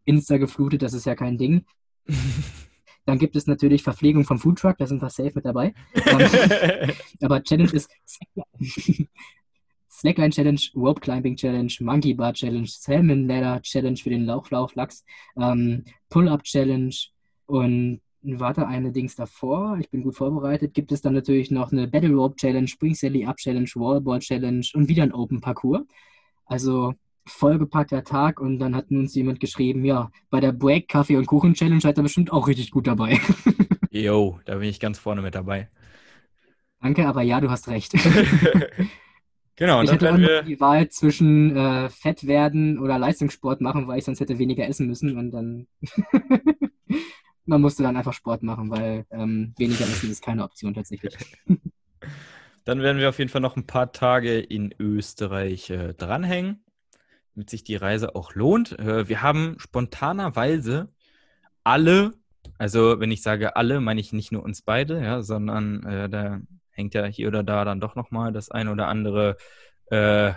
Insta 0.04 0.36
geflutet, 0.38 0.82
das 0.82 0.94
ist 0.94 1.06
ja 1.06 1.14
kein 1.14 1.38
Ding. 1.38 1.64
dann 3.06 3.18
gibt 3.18 3.36
es 3.36 3.46
natürlich 3.46 3.82
Verpflegung 3.82 4.24
vom 4.24 4.38
Foodtruck, 4.38 4.78
da 4.78 4.86
sind 4.86 5.02
wir 5.02 5.10
safe 5.10 5.32
mit 5.34 5.44
dabei. 5.44 5.74
Aber 7.22 7.42
Challenge 7.42 7.72
ist 7.72 7.90
Slackline 9.90 10.30
Challenge, 10.30 10.60
Rope 10.74 11.00
Climbing 11.00 11.36
Challenge, 11.36 11.72
Monkey 11.80 12.14
Bar 12.14 12.34
Challenge, 12.34 12.66
Salmon 12.66 13.26
Ladder 13.26 13.62
Challenge 13.62 13.96
für 13.96 14.10
den 14.10 14.24
Lauchlauchlachs, 14.26 15.04
ähm, 15.40 15.84
Pull-Up 16.10 16.42
Challenge 16.42 16.94
und 17.46 18.00
warte 18.24 18.66
eine 18.66 18.92
Dings 18.92 19.14
davor. 19.16 19.78
Ich 19.80 19.90
bin 19.90 20.02
gut 20.02 20.16
vorbereitet. 20.16 20.74
Gibt 20.74 20.92
es 20.92 21.00
dann 21.00 21.14
natürlich 21.14 21.50
noch 21.50 21.72
eine 21.72 21.86
Battle 21.86 22.14
Rope 22.14 22.36
Challenge, 22.36 22.68
Spring 22.68 22.94
Sally 22.94 23.26
Up 23.26 23.36
Challenge, 23.36 23.68
Wallball 23.74 24.20
Challenge 24.20 24.66
und 24.74 24.88
wieder 24.88 25.02
ein 25.02 25.12
Open 25.12 25.40
Parcours. 25.40 25.82
Also 26.46 26.94
vollgepackter 27.26 28.04
Tag 28.04 28.40
und 28.40 28.58
dann 28.58 28.76
hat 28.76 28.90
uns 28.90 29.14
jemand 29.14 29.40
geschrieben, 29.40 29.84
ja, 29.84 30.10
bei 30.30 30.40
der 30.40 30.52
Break 30.52 30.88
Kaffee 30.88 31.16
und 31.16 31.26
Kuchen 31.26 31.54
Challenge 31.54 31.80
seid 31.80 31.98
ihr 31.98 32.02
bestimmt 32.02 32.32
auch 32.32 32.48
richtig 32.48 32.70
gut 32.70 32.86
dabei. 32.86 33.18
Jo, 33.90 34.40
da 34.44 34.56
bin 34.56 34.68
ich 34.68 34.80
ganz 34.80 34.98
vorne 34.98 35.22
mit 35.22 35.36
dabei. 35.36 35.68
Danke, 36.80 37.06
aber 37.06 37.22
ja, 37.22 37.40
du 37.40 37.48
hast 37.48 37.68
recht. 37.68 37.92
genau, 39.54 39.78
und 39.78 39.84
ich 39.84 39.96
dann 39.98 40.16
hätte 40.16 40.18
wir 40.18 40.42
die 40.42 40.58
Wahl 40.58 40.88
zwischen 40.88 41.56
äh, 41.56 41.88
Fett 41.90 42.26
werden 42.26 42.80
oder 42.80 42.98
Leistungssport 42.98 43.60
machen, 43.60 43.86
weil 43.86 43.98
ich 43.98 44.04
sonst 44.04 44.18
hätte 44.18 44.40
weniger 44.40 44.66
essen 44.66 44.88
müssen 44.88 45.16
und 45.16 45.30
dann 45.30 45.68
man 47.46 47.60
musste 47.60 47.82
dann 47.82 47.96
einfach 47.96 48.12
Sport 48.12 48.42
machen, 48.42 48.70
weil 48.70 49.06
ähm, 49.10 49.54
weniger 49.56 49.84
Essen 49.84 50.10
ist 50.10 50.22
keine 50.22 50.44
Option 50.44 50.74
tatsächlich. 50.74 51.14
Dann 52.64 52.80
werden 52.80 52.98
wir 52.98 53.10
auf 53.10 53.18
jeden 53.18 53.30
Fall 53.30 53.42
noch 53.42 53.56
ein 53.56 53.66
paar 53.66 53.92
Tage 53.92 54.38
in 54.38 54.74
Österreich 54.78 55.68
äh, 55.68 55.92
dranhängen, 55.92 56.64
damit 57.34 57.50
sich 57.50 57.62
die 57.62 57.76
Reise 57.76 58.14
auch 58.14 58.34
lohnt. 58.34 58.78
Äh, 58.78 59.06
wir 59.08 59.20
haben 59.20 59.56
spontanerweise 59.58 60.88
alle, 61.62 62.12
Also, 62.58 63.00
wenn 63.00 63.10
ich 63.10 63.22
sage 63.22 63.56
alle, 63.56 63.80
meine 63.80 64.00
ich 64.00 64.12
nicht 64.12 64.32
nur 64.32 64.42
uns 64.42 64.62
beide, 64.62 65.02
ja, 65.02 65.22
sondern 65.22 65.84
äh, 65.84 66.08
da 66.08 66.40
hängt 66.70 66.94
ja 66.94 67.04
hier 67.04 67.28
oder 67.28 67.42
da 67.42 67.64
dann 67.64 67.80
doch 67.80 67.96
nochmal 67.96 68.32
das 68.32 68.50
ein 68.50 68.68
oder 68.68 68.88
andere 68.88 69.36
äh, 69.86 70.32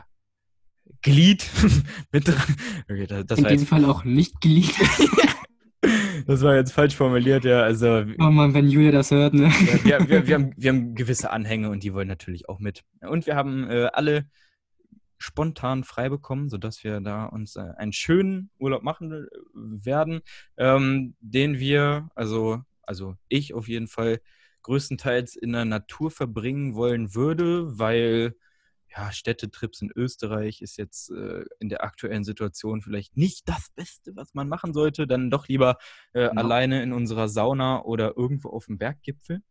Glied 1.02 1.50
mit 2.12 2.28
dran. 2.28 2.56
Okay, 2.90 3.08
das, 3.08 3.26
das 3.26 3.40
In 3.40 3.48
diesem 3.48 3.68
Fall 3.68 3.86
auch 3.86 4.04
nicht 4.04 4.42
Glied. 4.42 4.74
Das 6.26 6.42
war 6.42 6.56
jetzt 6.56 6.74
falsch 6.74 6.96
formuliert, 6.96 7.46
ja. 7.46 7.62
Also, 7.62 8.04
oh 8.20 8.24
Mann, 8.30 8.54
wenn 8.54 8.68
Julia 8.68 8.92
das 8.92 9.12
hört, 9.12 9.34
ne? 9.34 9.52
Ja, 9.86 10.00
wir, 10.00 10.10
wir, 10.10 10.28
wir, 10.28 10.36
haben, 10.36 10.54
wir 10.58 10.70
haben 10.70 10.96
gewisse 10.96 11.32
Anhänge 11.32 11.70
und 11.70 11.84
die 11.84 11.94
wollen 11.94 12.08
natürlich 12.08 12.50
auch 12.50 12.60
mit. 12.60 12.84
Und 13.02 13.26
wir 13.28 13.36
haben 13.36 13.70
äh, 13.70 13.90
alle 13.94 14.26
spontan 15.18 15.84
frei 15.84 16.10
bekommen, 16.10 16.50
sodass 16.50 16.84
wir 16.84 17.00
da 17.00 17.26
uns 17.26 17.56
äh, 17.56 17.74
einen 17.78 17.94
schönen 17.94 18.50
Urlaub 18.60 18.84
machen 18.84 19.12
äh, 19.12 19.26
werden, 19.54 20.22
ähm, 20.58 21.16
den 21.22 21.60
wir, 21.60 22.10
also, 22.16 22.62
also 22.84 23.16
ich 23.30 23.54
auf 23.54 23.68
jeden 23.68 23.88
Fall, 23.88 24.20
größtenteils 24.68 25.38
in 25.38 25.54
der 25.54 25.64
Natur 25.64 26.12
verbringen 26.12 26.76
wollen 26.76 27.16
würde, 27.16 27.80
weil 27.80 28.36
ja, 28.98 29.12
Städtetrips 29.12 29.82
in 29.82 29.92
Österreich 29.96 30.62
ist 30.62 30.78
jetzt 30.78 31.12
äh, 31.12 31.46
in 31.60 31.70
der 31.70 31.84
aktuellen 31.84 32.24
Situation 32.24 32.82
vielleicht 32.82 33.16
nicht 33.16 33.48
das 33.48 33.70
Beste, 33.76 34.16
was 34.16 34.34
man 34.34 34.48
machen 34.48 34.74
sollte. 34.74 35.08
Dann 35.08 35.30
doch 35.30 35.48
lieber 35.48 35.78
äh, 36.14 36.30
genau. 36.30 36.42
alleine 36.42 36.82
in 36.82 36.94
unserer 36.94 37.30
Sauna 37.30 37.84
oder 37.84 38.18
irgendwo 38.18 38.50
auf 38.50 38.66
dem 38.66 38.78
Berggipfel. 38.78 39.42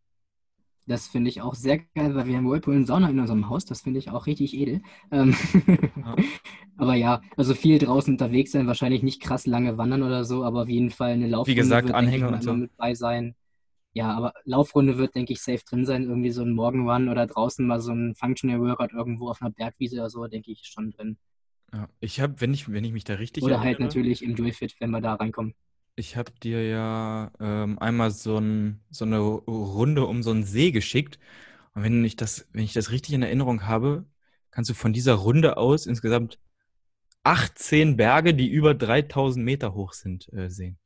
Das 0.85 1.07
finde 1.07 1.29
ich 1.29 1.41
auch 1.41 1.53
sehr 1.53 1.79
geil, 1.79 2.15
weil 2.15 2.27
wir 2.27 2.37
haben 2.37 2.49
Whirlpool 2.49 2.75
und 2.75 2.85
Sauna 2.85 3.09
in 3.09 3.19
unserem 3.19 3.49
Haus. 3.49 3.65
Das 3.65 3.81
finde 3.81 3.99
ich 3.99 4.09
auch 4.09 4.25
richtig 4.25 4.53
edel. 4.53 4.81
Ähm 5.11 5.35
ja. 5.67 6.15
aber 6.77 6.95
ja, 6.95 7.21
also 7.35 7.53
viel 7.53 7.77
draußen 7.77 8.13
unterwegs 8.13 8.51
sein, 8.51 8.67
wahrscheinlich 8.67 9.03
nicht 9.03 9.21
krass 9.21 9.45
lange 9.45 9.77
wandern 9.77 10.03
oder 10.03 10.23
so, 10.23 10.43
aber 10.43 10.63
auf 10.63 10.69
jeden 10.69 10.89
Fall 10.89 11.11
eine 11.11 11.27
Laufrunde 11.27 11.51
Wie 11.51 11.55
gesagt, 11.55 11.91
Anhänger 11.91 12.29
und 12.31 12.43
so. 12.43 12.53
mit 12.53 12.75
bei 12.77 12.95
sein. 12.95 13.35
Ja, 13.97 14.11
aber 14.11 14.31
Laufrunde 14.43 14.99
wird, 14.99 15.15
denke 15.15 15.33
ich, 15.33 15.41
safe 15.41 15.63
drin 15.67 15.83
sein. 15.83 16.03
Irgendwie 16.03 16.29
so 16.29 16.43
ein 16.43 16.51
Morgenrun 16.51 17.09
oder 17.09 17.25
draußen 17.25 17.65
mal 17.65 17.81
so 17.81 17.91
ein 17.93 18.13
Functional 18.13 18.61
Workout 18.61 18.93
irgendwo 18.93 19.27
auf 19.27 19.41
einer 19.41 19.49
Bergwiese 19.49 19.95
oder 19.95 20.11
so, 20.11 20.27
denke 20.27 20.51
ich, 20.51 20.67
schon 20.67 20.91
drin. 20.91 21.17
Ja, 21.73 21.89
ich 21.99 22.21
habe, 22.21 22.39
wenn 22.39 22.53
ich, 22.53 22.71
wenn 22.71 22.83
ich 22.83 22.91
mich 22.91 23.05
da 23.05 23.15
richtig 23.15 23.43
Oder 23.43 23.57
halt 23.59 23.79
erinnere, 23.79 23.85
halt 23.85 23.95
natürlich 23.95 24.21
im 24.21 24.35
Dualfit, 24.35 24.75
wenn 24.79 24.91
wir 24.91 25.01
da 25.01 25.15
reinkommen. 25.15 25.55
Ich 25.95 26.15
habe 26.15 26.31
dir 26.43 26.63
ja 26.63 27.31
ähm, 27.39 27.79
einmal 27.79 28.11
so, 28.11 28.37
ein, 28.37 28.81
so 28.91 29.03
eine 29.03 29.17
Runde 29.17 30.05
um 30.05 30.21
so 30.21 30.29
einen 30.29 30.43
See 30.43 30.69
geschickt. 30.69 31.17
Und 31.73 31.81
wenn 31.81 32.05
ich 32.05 32.15
das, 32.15 32.47
wenn 32.51 32.65
ich 32.65 32.73
das 32.73 32.91
richtig 32.91 33.15
in 33.15 33.23
Erinnerung 33.23 33.65
habe, 33.65 34.05
kannst 34.51 34.69
du 34.69 34.75
von 34.75 34.93
dieser 34.93 35.15
Runde 35.15 35.57
aus 35.57 35.87
insgesamt 35.87 36.37
18 37.23 37.97
Berge, 37.97 38.35
die 38.35 38.47
über 38.47 38.75
3000 38.75 39.43
Meter 39.43 39.73
hoch 39.73 39.93
sind, 39.93 40.31
äh, 40.33 40.51
sehen. 40.51 40.77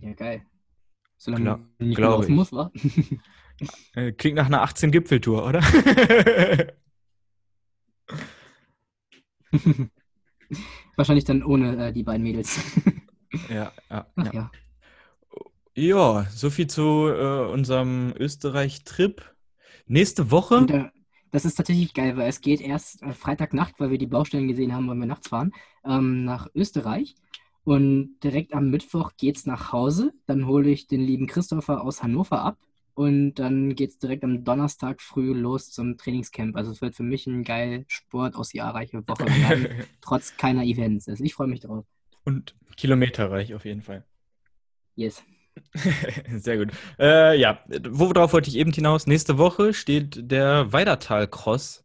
Ja, 0.00 0.12
geil. 0.14 0.46
Solange 1.24 1.58
Gla 1.78 2.18
nicht 2.18 2.28
ich. 2.28 2.34
muss, 2.34 2.52
wa? 2.52 2.70
Äh, 3.94 4.10
klingt 4.10 4.34
nach 4.36 4.46
einer 4.46 4.64
18-Gipfeltour, 4.66 5.46
oder? 5.46 5.62
Wahrscheinlich 10.96 11.22
dann 11.24 11.44
ohne 11.44 11.86
äh, 11.86 11.92
die 11.92 12.02
beiden 12.02 12.24
Mädels. 12.24 12.60
Ja, 13.48 13.72
ja, 13.90 14.06
Ach, 14.14 14.32
ja. 14.32 14.32
ja. 14.32 14.50
Ja, 15.74 16.26
soviel 16.30 16.68
zu 16.68 17.08
äh, 17.08 17.50
unserem 17.50 18.14
Österreich-Trip. 18.16 19.34
Nächste 19.86 20.30
Woche. 20.30 20.56
Und, 20.58 20.70
äh, 20.70 20.90
das 21.32 21.44
ist 21.44 21.56
tatsächlich 21.56 21.94
geil, 21.94 22.16
weil 22.16 22.28
es 22.28 22.40
geht 22.40 22.60
erst 22.60 23.02
äh, 23.02 23.12
Freitagnacht, 23.12 23.80
weil 23.80 23.90
wir 23.90 23.98
die 23.98 24.06
Baustellen 24.06 24.46
gesehen 24.46 24.72
haben, 24.72 24.86
weil 24.88 24.94
wir 24.96 25.06
nachts 25.06 25.28
fahren, 25.28 25.52
ähm, 25.84 26.24
nach 26.24 26.46
Österreich. 26.54 27.16
Und 27.64 28.18
direkt 28.22 28.52
am 28.52 28.70
Mittwoch 28.70 29.12
geht 29.16 29.36
es 29.36 29.46
nach 29.46 29.72
Hause. 29.72 30.12
Dann 30.26 30.46
hole 30.46 30.70
ich 30.70 30.86
den 30.86 31.00
lieben 31.00 31.26
Christopher 31.26 31.82
aus 31.82 32.02
Hannover 32.02 32.42
ab. 32.42 32.58
Und 32.94 33.34
dann 33.34 33.74
geht 33.74 33.90
es 33.90 33.98
direkt 33.98 34.22
am 34.22 34.44
Donnerstag 34.44 35.00
früh 35.00 35.32
los 35.32 35.70
zum 35.70 35.96
Trainingscamp. 35.96 36.56
Also 36.56 36.70
es 36.70 36.80
wird 36.80 36.94
für 36.94 37.02
mich 37.02 37.26
ein 37.26 37.42
geil 37.42 37.84
Sport 37.88 38.36
aus 38.36 38.52
jahrreiche 38.52 39.02
Woche 39.08 39.26
werden, 39.48 39.68
trotz 40.00 40.36
keiner 40.36 40.62
Events. 40.62 41.08
Also 41.08 41.24
ich 41.24 41.34
freue 41.34 41.48
mich 41.48 41.60
drauf. 41.60 41.84
Und 42.24 42.54
kilometerreich 42.76 43.54
auf 43.54 43.64
jeden 43.64 43.82
Fall. 43.82 44.04
Yes. 44.94 45.24
Sehr 46.28 46.58
gut. 46.58 46.72
Äh, 46.98 47.38
ja, 47.38 47.60
worauf 47.88 48.32
wollte 48.32 48.50
ich 48.50 48.56
eben 48.56 48.72
hinaus? 48.72 49.06
Nächste 49.06 49.38
Woche 49.38 49.74
steht 49.74 50.30
der 50.30 50.72
Weidertal-Cross 50.72 51.84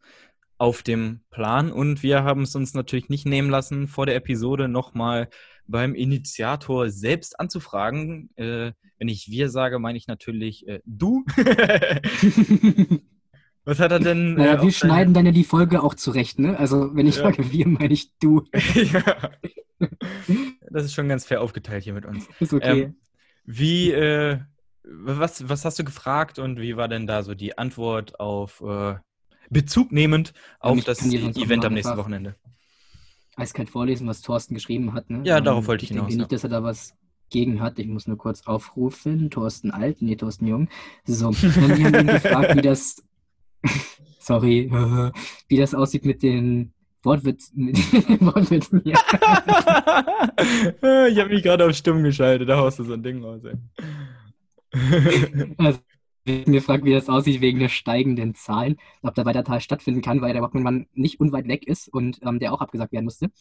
auf 0.60 0.84
dem 0.84 1.22
Plan 1.32 1.72
und 1.72 2.04
wir 2.04 2.24
haben 2.24 2.44
es 2.44 2.54
uns 2.56 2.76
natürlich 2.76 3.10
nicht 3.10 3.26
nehmen 3.26 3.50
lassen, 3.50 3.88
vor 3.88 4.06
der 4.06 4.16
Episode 4.16 4.68
nochmal 4.68 5.30
beim 5.66 5.96
Initiator 5.96 6.90
selbst 6.90 7.40
anzufragen. 7.40 8.30
Äh, 8.36 8.74
wenn 8.98 9.08
ich 9.08 9.30
wir 9.30 9.50
sage, 9.50 9.80
meine 9.80 9.98
ich 9.98 10.08
natürlich 10.08 10.68
äh, 10.68 10.82
du. 10.86 11.24
Was 13.64 13.80
hat 13.80 13.92
er 13.92 14.00
denn? 14.00 14.34
Naja, 14.34 14.56
äh, 14.56 14.62
wir 14.64 14.72
schneiden 14.72 15.14
dann 15.14 15.26
ja 15.26 15.32
die 15.32 15.44
Folge 15.46 15.82
auch 15.82 15.94
zurecht, 15.94 16.40
ne? 16.40 16.58
Also, 16.58 16.96
wenn 16.96 17.08
ich 17.08 17.18
ja. 17.18 17.24
sage 17.24 17.52
wir, 17.52 17.68
meine 17.68 17.94
ich 17.94 18.18
du. 18.18 18.44
ja. 18.74 19.32
Das 20.70 20.84
ist 20.84 20.94
schon 20.94 21.08
ganz 21.08 21.26
fair 21.26 21.42
aufgeteilt 21.42 21.84
hier 21.84 21.94
mit 21.94 22.06
uns. 22.06 22.28
Ist 22.40 22.54
okay. 22.54 22.82
Ähm, 22.82 22.96
wie, 23.46 23.92
äh, 23.92 24.40
was, 24.84 25.48
was 25.48 25.64
hast 25.66 25.80
du 25.80 25.84
gefragt 25.84 26.40
und 26.40 26.60
wie 26.60 26.76
war 26.78 26.88
denn 26.88 27.08
da 27.08 27.24
so 27.24 27.34
die 27.36 27.58
Antwort 27.58 28.20
auf 28.20 28.62
äh, 28.62 28.96
Bezug 29.50 29.92
nehmend 29.92 30.34
auf 30.60 30.84
das 30.84 31.06
Event 31.06 31.66
am 31.66 31.74
nächsten 31.74 31.98
Wochenende? 31.98 32.36
Eiskalt 33.36 33.70
vorlesen, 33.70 34.08
was 34.08 34.22
Thorsten 34.22 34.54
geschrieben 34.54 34.94
hat. 34.94 35.10
Ne? 35.10 35.22
Ja, 35.24 35.40
darauf 35.42 35.68
wollte 35.68 35.86
ich, 35.86 35.92
ich 35.92 35.96
hinaus. 35.96 36.10
Ich 36.10 36.18
denke 36.18 36.24
nicht, 36.24 36.32
dass 36.34 36.44
er 36.44 36.50
da 36.50 36.64
was 36.64 36.94
gegen 37.30 37.62
hat. 37.62 37.80
Ich 37.80 37.88
muss 37.88 38.08
nur 38.08 38.18
kurz 38.18 38.46
aufrufen. 38.46 39.30
Thorsten 39.30 39.72
Alt, 39.72 40.02
nee, 40.02 40.16
Thorsten 40.16 40.48
Jung. 40.48 40.68
So, 41.06 41.32
dann 41.42 41.84
haben 41.84 41.96
ihn 41.96 42.08
gefragt, 42.08 42.56
wie 42.56 42.62
das, 42.62 43.04
sorry, 44.20 44.70
wie 45.48 45.58
das 45.58 45.74
aussieht 45.74 46.06
mit 46.06 46.22
den 46.22 46.74
Wortwitz, 47.02 47.54
Wortwitzen 47.56 48.82
hier. 48.84 48.98
ich 51.08 51.20
habe 51.20 51.30
mich 51.30 51.44
gerade 51.44 51.66
auf 51.66 51.74
Stumm 51.74 52.04
geschaltet, 52.04 52.50
da 52.50 52.58
haust 52.58 52.80
du 52.80 52.84
so 52.84 52.94
ein 52.94 53.02
Ding 53.04 53.24
raus. 53.24 53.42
Ey. 53.46 53.56
also, 55.58 55.80
mir 56.26 56.62
fragt, 56.62 56.86
wie 56.86 56.94
das 56.94 57.10
aussieht 57.10 57.42
wegen 57.42 57.60
der 57.60 57.70
steigenden 57.70 58.36
Zahlen, 58.36 58.78
ob 59.02 59.16
der 59.16 59.26
Weitertal 59.26 59.62
stattfinden 59.62 60.02
kann, 60.02 60.22
weil 60.22 60.34
der 60.34 60.42
Wochenmann 60.42 60.88
nicht 60.94 61.20
unweit 61.20 61.48
weg 61.48 61.68
ist 61.68 61.88
und 61.88 62.20
ähm, 62.24 62.40
der 62.40 62.54
auch 62.54 62.62
abgesagt 62.62 62.92
werden 62.92 63.06
musste. 63.06 63.32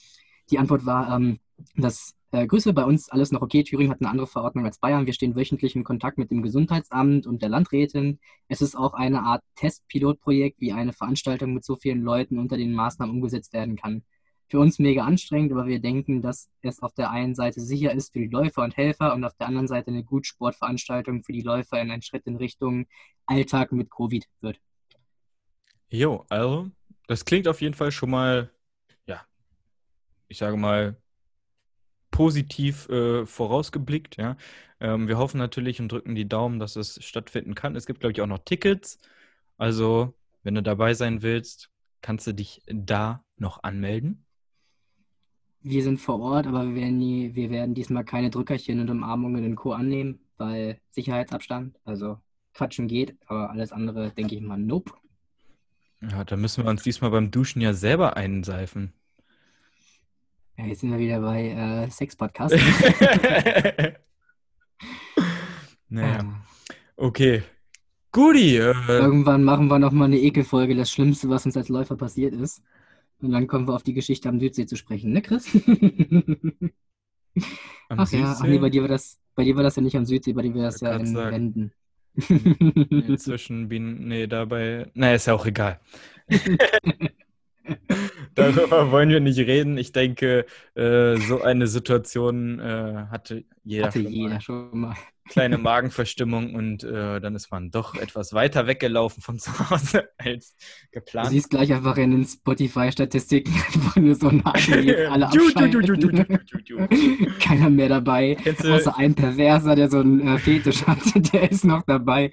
Die 0.50 0.58
Antwort 0.58 0.86
war, 0.86 1.14
ähm, 1.14 1.38
dass 1.76 2.14
äh, 2.30 2.46
Grüße, 2.46 2.72
bei 2.74 2.84
uns 2.84 3.08
alles 3.08 3.32
noch 3.32 3.42
okay. 3.42 3.62
Thüringen 3.62 3.90
hat 3.90 4.00
eine 4.00 4.10
andere 4.10 4.26
Verordnung 4.26 4.64
als 4.66 4.78
Bayern. 4.78 5.06
Wir 5.06 5.14
stehen 5.14 5.34
wöchentlich 5.34 5.74
in 5.76 5.84
Kontakt 5.84 6.18
mit 6.18 6.30
dem 6.30 6.42
Gesundheitsamt 6.42 7.26
und 7.26 7.42
der 7.42 7.48
Landrätin. 7.48 8.18
Es 8.48 8.60
ist 8.60 8.76
auch 8.76 8.94
eine 8.94 9.22
Art 9.22 9.42
Testpilotprojekt, 9.56 10.60
wie 10.60 10.72
eine 10.72 10.92
Veranstaltung 10.92 11.54
mit 11.54 11.64
so 11.64 11.76
vielen 11.76 12.02
Leuten 12.02 12.38
unter 12.38 12.56
den 12.56 12.74
Maßnahmen 12.74 13.14
umgesetzt 13.14 13.52
werden 13.54 13.76
kann. 13.76 14.02
Für 14.50 14.60
uns 14.60 14.78
mega 14.78 15.04
anstrengend, 15.04 15.52
aber 15.52 15.66
wir 15.66 15.78
denken, 15.78 16.22
dass 16.22 16.50
es 16.62 16.82
auf 16.82 16.94
der 16.94 17.10
einen 17.10 17.34
Seite 17.34 17.60
sicher 17.60 17.92
ist 17.92 18.12
für 18.12 18.20
die 18.20 18.28
Läufer 18.28 18.62
und 18.62 18.76
Helfer 18.76 19.14
und 19.14 19.24
auf 19.24 19.34
der 19.34 19.46
anderen 19.46 19.68
Seite 19.68 19.90
eine 19.90 20.04
gut 20.04 20.26
Sportveranstaltung 20.26 21.22
für 21.22 21.32
die 21.32 21.42
Läufer 21.42 21.80
in 21.80 21.90
einen 21.90 22.02
Schritt 22.02 22.26
in 22.26 22.36
Richtung 22.36 22.86
Alltag 23.26 23.72
mit 23.72 23.90
Covid 23.90 24.26
wird. 24.40 24.58
Jo, 25.90 26.24
also, 26.28 26.70
das 27.06 27.24
klingt 27.24 27.46
auf 27.48 27.60
jeden 27.60 27.74
Fall 27.74 27.92
schon 27.92 28.10
mal, 28.10 28.50
ja, 29.06 29.22
ich 30.28 30.38
sage 30.38 30.56
mal, 30.56 30.96
positiv 32.10 32.88
äh, 32.88 33.26
vorausgeblickt. 33.26 34.16
Ja. 34.16 34.36
Ähm, 34.80 35.08
wir 35.08 35.18
hoffen 35.18 35.38
natürlich 35.38 35.80
und 35.80 35.92
drücken 35.92 36.14
die 36.14 36.28
Daumen, 36.28 36.58
dass 36.58 36.76
es 36.76 37.02
stattfinden 37.04 37.54
kann. 37.54 37.76
Es 37.76 37.86
gibt, 37.86 38.00
glaube 38.00 38.12
ich, 38.12 38.20
auch 38.20 38.26
noch 38.26 38.40
Tickets. 38.40 38.98
Also, 39.56 40.14
wenn 40.42 40.54
du 40.54 40.62
dabei 40.62 40.94
sein 40.94 41.22
willst, 41.22 41.70
kannst 42.00 42.26
du 42.26 42.32
dich 42.32 42.62
da 42.66 43.24
noch 43.36 43.62
anmelden. 43.62 44.24
Wir 45.60 45.82
sind 45.82 46.00
vor 46.00 46.20
Ort, 46.20 46.46
aber 46.46 46.68
wir 46.68 46.74
werden, 46.74 46.98
nie, 46.98 47.34
wir 47.34 47.50
werden 47.50 47.74
diesmal 47.74 48.04
keine 48.04 48.30
Drückerchen 48.30 48.80
und 48.80 48.90
Umarmungen 48.90 49.44
in 49.44 49.56
Co. 49.56 49.72
annehmen, 49.72 50.20
weil 50.36 50.80
Sicherheitsabstand, 50.90 51.76
also 51.84 52.18
quatschen 52.54 52.88
geht, 52.88 53.16
aber 53.26 53.50
alles 53.50 53.72
andere 53.72 54.10
denke 54.10 54.34
ich 54.34 54.40
mal, 54.40 54.58
nope. 54.58 54.92
Ja, 56.00 56.24
da 56.24 56.36
müssen 56.36 56.64
wir 56.64 56.70
uns 56.70 56.82
diesmal 56.82 57.10
beim 57.10 57.30
Duschen 57.30 57.60
ja 57.60 57.72
selber 57.74 58.16
einseifen. 58.16 58.92
Ja, 60.56 60.66
jetzt 60.66 60.80
sind 60.80 60.90
wir 60.90 60.98
wieder 60.98 61.20
bei 61.20 61.50
äh, 61.50 61.90
Sex-Podcast. 61.90 62.54
naja. 65.88 66.20
Ähm. 66.20 66.36
Okay. 66.96 67.42
Guti. 68.10 68.56
Äh, 68.56 68.74
Irgendwann 68.88 69.44
machen 69.44 69.68
wir 69.68 69.78
nochmal 69.78 70.08
eine 70.08 70.18
Ekelfolge, 70.18 70.74
das 70.74 70.90
Schlimmste, 70.90 71.28
was 71.28 71.46
uns 71.46 71.56
als 71.56 71.68
Läufer 71.68 71.96
passiert 71.96 72.34
ist. 72.34 72.60
Und 73.20 73.32
dann 73.32 73.46
kommen 73.46 73.66
wir 73.66 73.74
auf 73.74 73.82
die 73.82 73.94
Geschichte 73.94 74.28
am 74.28 74.38
Südsee 74.38 74.66
zu 74.66 74.76
sprechen, 74.76 75.12
ne, 75.12 75.22
Chris? 75.22 75.48
am 77.88 77.98
ach 77.98 78.06
Südsee? 78.06 78.22
ja, 78.22 78.36
ach 78.38 78.44
nee, 78.44 78.58
bei 78.58 78.70
dir, 78.70 78.82
war 78.82 78.88
das, 78.88 79.18
bei 79.34 79.44
dir 79.44 79.56
war 79.56 79.62
das 79.64 79.76
ja 79.76 79.82
nicht 79.82 79.96
am 79.96 80.04
Südsee, 80.04 80.32
bei 80.32 80.42
dir 80.42 80.54
war 80.54 80.62
das 80.62 80.80
ja 80.80 80.96
in 80.96 81.06
sagen. 81.06 81.32
Wänden. 81.32 81.72
Inzwischen 83.08 83.68
bin, 83.68 84.08
nee, 84.08 84.26
dabei, 84.26 84.90
naja, 84.94 85.14
ist 85.14 85.26
ja 85.26 85.34
auch 85.34 85.46
egal. 85.46 85.80
Darüber 88.34 88.90
wollen 88.90 89.10
wir 89.10 89.20
nicht 89.20 89.38
reden. 89.38 89.76
Ich 89.78 89.92
denke, 89.92 90.46
äh, 90.74 91.16
so 91.16 91.42
eine 91.42 91.66
Situation 91.66 92.60
äh, 92.60 93.06
hatte 93.10 93.44
jeder 93.68 93.86
Hatte 93.86 94.02
schon 94.02 94.12
jeder 94.12 94.28
mal 94.30 94.40
schon 94.40 94.80
mal. 94.80 94.96
kleine 95.28 95.58
Magenverstimmung 95.58 96.54
und 96.54 96.84
äh, 96.84 97.20
dann 97.20 97.34
ist 97.34 97.50
man 97.50 97.70
doch 97.70 97.94
etwas 97.96 98.32
weiter 98.32 98.66
weggelaufen 98.66 99.22
von 99.22 99.38
zu 99.38 99.50
Hause 99.70 100.08
als 100.18 100.56
Du 100.56 101.00
geplant. 101.00 101.28
siehst 101.28 101.50
gleich 101.50 101.70
einfach 101.74 101.98
in 101.98 102.12
den 102.12 102.24
Spotify-Statistiken 102.24 103.52
einfach 103.52 103.96
nur 103.96 104.14
so 104.14 104.30
Namen, 104.30 104.54
die 104.56 104.72
jetzt 104.72 105.10
alle 105.10 105.26
abschalten. 105.26 106.38
Keiner 107.40 107.68
mehr 107.68 107.90
dabei. 107.90 108.36
Kennst 108.42 108.64
du, 108.64 108.74
Außer 108.74 108.96
ein 108.96 109.14
Perverser, 109.14 109.76
der 109.76 109.90
so 109.90 109.98
einen 110.00 110.26
äh, 110.26 110.38
Fetisch 110.38 110.86
hat, 110.86 110.98
der 111.32 111.50
ist 111.50 111.66
noch 111.66 111.82
dabei. 111.82 112.30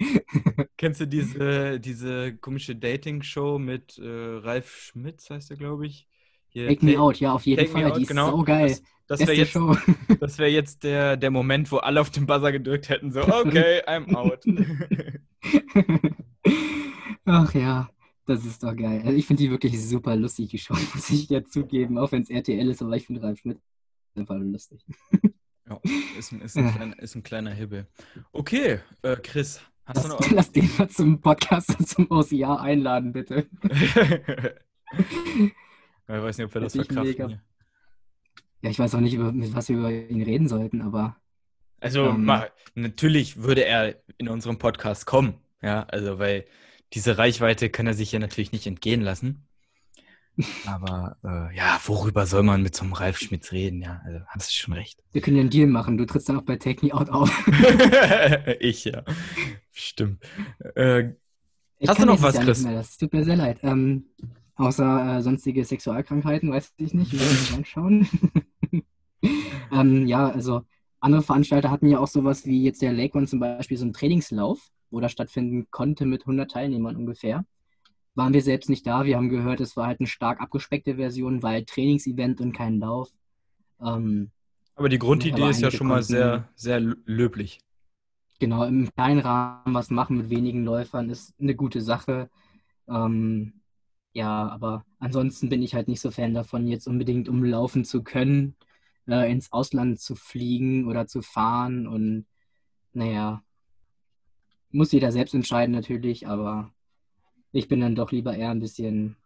kennst 0.78 1.02
du 1.02 1.06
diese, 1.08 1.82
diese 1.82 2.38
komische 2.38 2.78
Dating-Show 2.78 3.60
mit 3.60 3.98
äh, 3.98 4.08
Ralf 4.08 4.92
Schmitz, 4.94 5.30
heißt 5.30 5.52
er, 5.52 5.58
glaube 5.58 5.86
ich? 5.86 6.08
Hier, 6.56 6.70
Take 6.70 6.86
Me 6.86 6.98
Out, 6.98 7.20
ja, 7.20 7.34
auf 7.34 7.46
jeden 7.46 7.68
Fall. 7.68 7.84
Out, 7.92 7.98
Die 7.98 8.04
ist 8.04 8.08
genau. 8.08 8.32
so 8.32 8.44
geil. 8.44 8.70
Das, 9.08 9.20
das 9.20 9.28
wäre 9.28 9.34
jetzt, 9.34 9.60
das 10.22 10.40
wär 10.40 10.50
jetzt 10.50 10.86
der, 10.86 11.18
der 11.18 11.30
Moment, 11.30 11.70
wo 11.70 11.78
alle 11.80 12.00
auf 12.00 12.12
den 12.12 12.26
Buzzer 12.26 12.54
gedrückt 12.54 12.88
hätten, 12.88 13.12
so, 13.12 13.20
okay, 13.24 13.82
I'm 13.86 14.16
out. 14.16 14.46
Ach 17.26 17.54
ja, 17.54 17.90
das 18.26 18.46
ist 18.46 18.64
doch 18.64 18.74
geil. 18.74 19.02
Also 19.04 19.18
ich 19.18 19.28
finde 19.28 19.44
die 19.44 19.52
wirklich 19.52 19.86
super 19.86 20.16
lustig, 20.16 20.48
die 20.52 20.58
Show, 20.58 20.76
muss 20.94 21.10
ich 21.10 21.30
ja 21.30 21.44
zugeben, 21.44 21.98
auch 21.98 22.14
wenn 22.14 22.22
es 22.22 22.30
RTL 22.30 22.70
ist, 22.70 22.82
aber 22.82 22.96
ich 22.96 23.06
finde 23.06 23.22
Ralf 23.22 23.38
Schmidt 23.40 23.60
einfach 24.16 24.38
lustig. 24.38 24.86
Ja, 25.68 25.78
ist, 26.18 26.32
ein- 26.32 26.40
ist, 26.42 26.56
ein 26.56 26.74
kleiner, 26.74 27.00
ist 27.00 27.16
ein 27.16 27.24
kleiner 27.24 27.52
Hibbel. 27.52 27.88
Okay, 28.32 28.80
äh, 29.02 29.18
Chris, 29.18 29.60
hast 29.84 30.06
du 30.06 30.08
Lass, 30.10 30.20
noch 30.22 30.32
lass 30.32 30.52
den 30.54 30.70
mal 30.78 30.88
zum 30.90 31.20
Podcast 31.20 31.78
und 31.78 31.86
zum 31.86 32.10
OCR 32.10 32.62
einladen, 32.62 33.12
bitte. 33.12 33.46
Ich 36.08 36.14
weiß 36.24 36.38
nicht, 36.38 36.46
ob 36.48 36.54
wir 36.54 36.62
das 36.62 36.76
ich 36.76 36.86
verkraften. 36.86 37.42
Ja, 38.62 38.70
ich 38.70 38.80
weiß 38.80 38.96
auch 38.96 39.00
nicht, 39.00 39.14
über, 39.14 39.32
mit 39.32 39.54
was 39.54 39.70
wir 39.70 39.78
über 39.78 39.92
ihn 39.92 40.24
reden 40.24 40.48
sollten, 40.48 40.82
aber 40.82 41.18
Also 41.80 42.10
Ähm. 42.10 42.26
ma, 42.26 42.48
natürlich 42.74 43.38
würde 43.38 43.64
er 43.66 43.96
in 44.18 44.28
unserem 44.30 44.58
Podcast 44.58 45.06
kommen, 45.06 45.36
ja, 45.62 45.84
also 45.84 46.18
weil 46.20 46.46
diese 46.94 47.18
Reichweite 47.18 47.70
kann 47.70 47.88
er 47.88 47.94
sich 47.94 48.12
ja 48.12 48.20
natürlich 48.20 48.52
nicht 48.52 48.68
entgehen 48.68 49.02
lassen. 49.02 49.48
Aber 50.68 51.16
äh, 51.24 51.56
ja, 51.56 51.80
worüber 51.86 52.26
soll 52.26 52.44
man 52.44 52.62
mit 52.62 52.76
so 52.76 52.84
einem 52.84 52.92
Ralf 52.92 53.18
Schmitz 53.18 53.54
reden? 53.54 53.82
Ja, 53.82 54.02
also 54.04 54.20
hast 54.28 54.50
du 54.50 54.54
schon 54.54 54.74
recht. 54.74 55.02
wir 55.14 55.22
können 55.22 55.38
ja 55.38 55.42
einen 55.42 55.50
Deal 55.50 55.66
machen. 55.68 55.98
Du 55.98 56.06
trittst 56.06 56.28
dann 56.28 56.38
auch 56.38 56.42
bei 56.44 56.58
Take 56.58 56.86
Me 56.86 56.94
Out 56.94 57.10
auf. 57.10 57.30
ich 58.60 58.84
ja, 58.84 59.04
stimmt. 59.72 60.22
Äh, 60.76 61.14
Ich 61.80 61.88
Hast 61.88 62.02
du 62.02 62.06
noch 62.06 62.22
was, 62.22 62.38
Chris? 62.38 62.64
Das 62.64 62.98
tut 62.98 63.14
mir 63.14 63.24
sehr 63.24 63.38
leid. 63.38 63.60
Ähm, 63.64 64.08
außer 64.56 65.18
äh, 65.18 65.22
sonstige 65.22 65.64
Sexualkrankheiten, 65.66 66.52
weiß 66.52 66.74
ich 66.78 66.94
nicht. 66.94 67.12
Wir 67.12 67.56
reinschauen. 67.56 68.08
ähm, 69.72 70.08
ja, 70.08 70.30
also 70.30 70.64
andere 71.00 71.22
Veranstalter 71.22 71.72
hatten 71.72 71.88
ja 71.88 72.00
auch 72.00 72.08
sowas 72.08 72.46
wie 72.46 72.64
jetzt 72.64 72.82
der 72.82 72.94
Lake 72.94 73.18
One 73.18 73.28
zum 73.28 73.40
Beispiel, 73.40 73.78
so 73.78 73.86
einen 73.86 73.94
Trainingslauf, 73.94 74.60
wo 74.90 75.00
das 75.00 75.12
stattfinden 75.12 75.68
konnte 75.72 76.06
mit 76.06 76.22
100 76.22 76.50
Teilnehmern 76.50 76.96
ungefähr. 76.96 77.46
Waren 78.16 78.34
wir 78.34 78.42
selbst 78.42 78.70
nicht 78.70 78.88
da. 78.88 79.04
Wir 79.04 79.18
haben 79.18 79.30
gehört, 79.30 79.60
es 79.60 79.76
war 79.76 79.88
halt 79.88 80.00
eine 80.00 80.08
stark 80.08 80.40
abgespeckte 80.40 80.96
Version, 80.96 81.44
weil 81.44 81.66
Trainingsevent 81.66 82.40
und 82.40 82.54
kein 82.54 82.80
Lauf. 82.80 83.10
Ähm, 83.82 84.32
aber 84.76 84.90
die 84.90 85.00
Grundidee 85.00 85.42
Aber 85.42 85.52
ist 85.52 85.62
ja 85.62 85.72
schon 85.72 85.88
mal 85.88 86.04
sehr, 86.04 86.50
sehr 86.56 86.80
löblich. 86.80 87.60
genau, 88.40 88.66
im 88.66 88.90
kleinen 88.94 89.20
Rahmen 89.20 89.74
was 89.74 89.90
machen 89.90 90.18
mit 90.18 90.30
wenigen 90.30 90.66
Läufern 90.66 91.10
ist 91.10 91.34
eine 91.40 91.56
gute 91.56 91.82
Sache. 91.82 92.30
Ähm, 92.88 93.62
ja, 94.16 94.48
aber 94.48 94.86
ansonsten 95.00 95.50
bin 95.50 95.62
ich 95.62 95.76
halt 95.76 95.90
nicht 95.90 96.00
so 96.00 96.10
Fan 96.10 96.34
davon, 96.34 96.68
jetzt 96.68 96.88
unbedingt 96.88 97.28
um 97.28 97.44
laufen 97.44 97.84
zu 97.84 98.02
können, 98.02 98.56
äh, 99.10 99.30
ins 99.30 99.52
Ausland 99.52 100.00
zu 100.00 100.16
fliegen 100.16 100.88
oder 100.88 101.06
zu 101.06 101.22
fahren. 101.22 101.86
Und 101.86 102.26
naja, 102.94 103.44
muss 104.72 104.94
jeder 104.94 105.12
selbst 105.12 105.36
entscheiden 105.36 105.76
natürlich, 105.76 106.28
aber 106.28 106.72
ich 107.52 107.68
bin 107.68 107.82
dann 107.82 107.96
doch 107.96 108.14
lieber 108.14 108.34
eher 108.34 108.52
ein 108.52 108.62
bisschen 108.62 109.18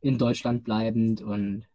in 0.00 0.18
Deutschland 0.18 0.64
bleibend 0.64 1.22
und 1.22 1.66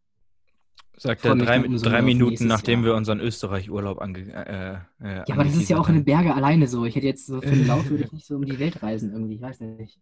Sagt 0.97 1.25
er 1.25 1.35
drei, 1.35 1.59
drei 1.59 2.01
Minuten, 2.01 2.47
nachdem 2.47 2.79
Jahr. 2.79 2.91
wir 2.91 2.95
unseren 2.95 3.19
Österreich-Urlaub 3.19 4.01
ange. 4.01 4.19
Äh, 4.19 5.05
äh, 5.05 5.15
Ja, 5.15 5.25
aber 5.31 5.43
das 5.45 5.55
ist 5.55 5.69
ja 5.69 5.77
auch 5.77 5.87
in 5.89 5.95
den 5.95 6.03
angeteasert 6.03 6.05
Berge 6.05 6.35
alleine 6.35 6.67
so. 6.67 6.85
Ich 6.85 6.95
hätte 6.95 7.05
jetzt 7.05 7.27
so 7.27 7.41
für 7.41 7.49
den 7.49 7.67
Lauf 7.67 7.85
würde 7.89 8.03
ich 8.03 8.11
nicht 8.11 8.25
so 8.25 8.35
um 8.35 8.45
die 8.45 8.59
Welt 8.59 8.81
reisen 8.81 9.11
irgendwie. 9.11 9.35
Ich 9.35 9.41
weiß 9.41 9.59
nicht. 9.61 9.99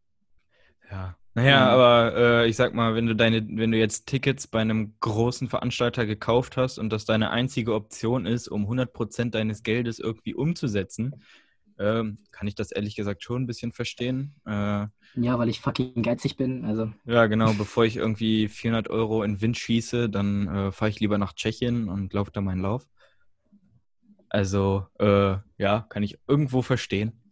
Ja. 0.89 1.17
Naja, 1.35 1.67
Mhm. 1.67 1.73
aber 1.73 2.15
äh, 2.43 2.47
ich 2.49 2.55
sag 2.55 2.73
mal, 2.75 2.93
wenn 2.93 3.07
du 3.07 3.15
deine, 3.15 3.43
wenn 3.57 3.71
du 3.71 3.77
jetzt 3.79 4.05
Tickets 4.05 4.45
bei 4.47 4.59
einem 4.61 4.95
großen 4.99 5.49
Veranstalter 5.49 6.05
gekauft 6.05 6.57
hast 6.57 6.77
und 6.77 6.91
das 6.91 7.05
deine 7.05 7.31
einzige 7.31 7.73
Option 7.73 8.25
ist, 8.27 8.47
um 8.47 8.67
100% 8.67 9.33
deines 9.33 9.63
Geldes 9.63 9.97
irgendwie 9.99 10.35
umzusetzen, 10.35 11.23
ähm, 11.79 12.19
kann 12.31 12.47
ich 12.47 12.53
das 12.55 12.71
ehrlich 12.71 12.95
gesagt 12.95 13.23
schon 13.23 13.43
ein 13.43 13.47
bisschen 13.47 13.71
verstehen. 13.71 14.35
Äh, 14.45 14.87
Ja, 15.15 15.37
weil 15.39 15.49
ich 15.49 15.59
fucking 15.61 16.03
geizig 16.03 16.37
bin. 16.37 16.65
Also, 16.65 16.91
Ja, 17.05 17.25
genau. 17.27 17.53
Bevor 17.53 17.85
ich 17.85 17.95
irgendwie 17.97 18.47
400 18.49 18.89
Euro 18.89 19.23
in 19.23 19.41
Wind 19.41 19.57
schieße, 19.57 20.09
dann 20.09 20.47
äh, 20.47 20.71
fahre 20.71 20.89
ich 20.89 20.99
lieber 20.99 21.17
nach 21.17 21.33
Tschechien 21.33 21.89
und 21.89 22.13
laufe 22.13 22.31
da 22.31 22.41
meinen 22.41 22.61
Lauf. 22.61 22.87
Also, 24.29 24.87
äh, 24.99 25.37
ja, 25.57 25.85
kann 25.89 26.03
ich 26.03 26.17
irgendwo 26.27 26.61
verstehen. 26.61 27.22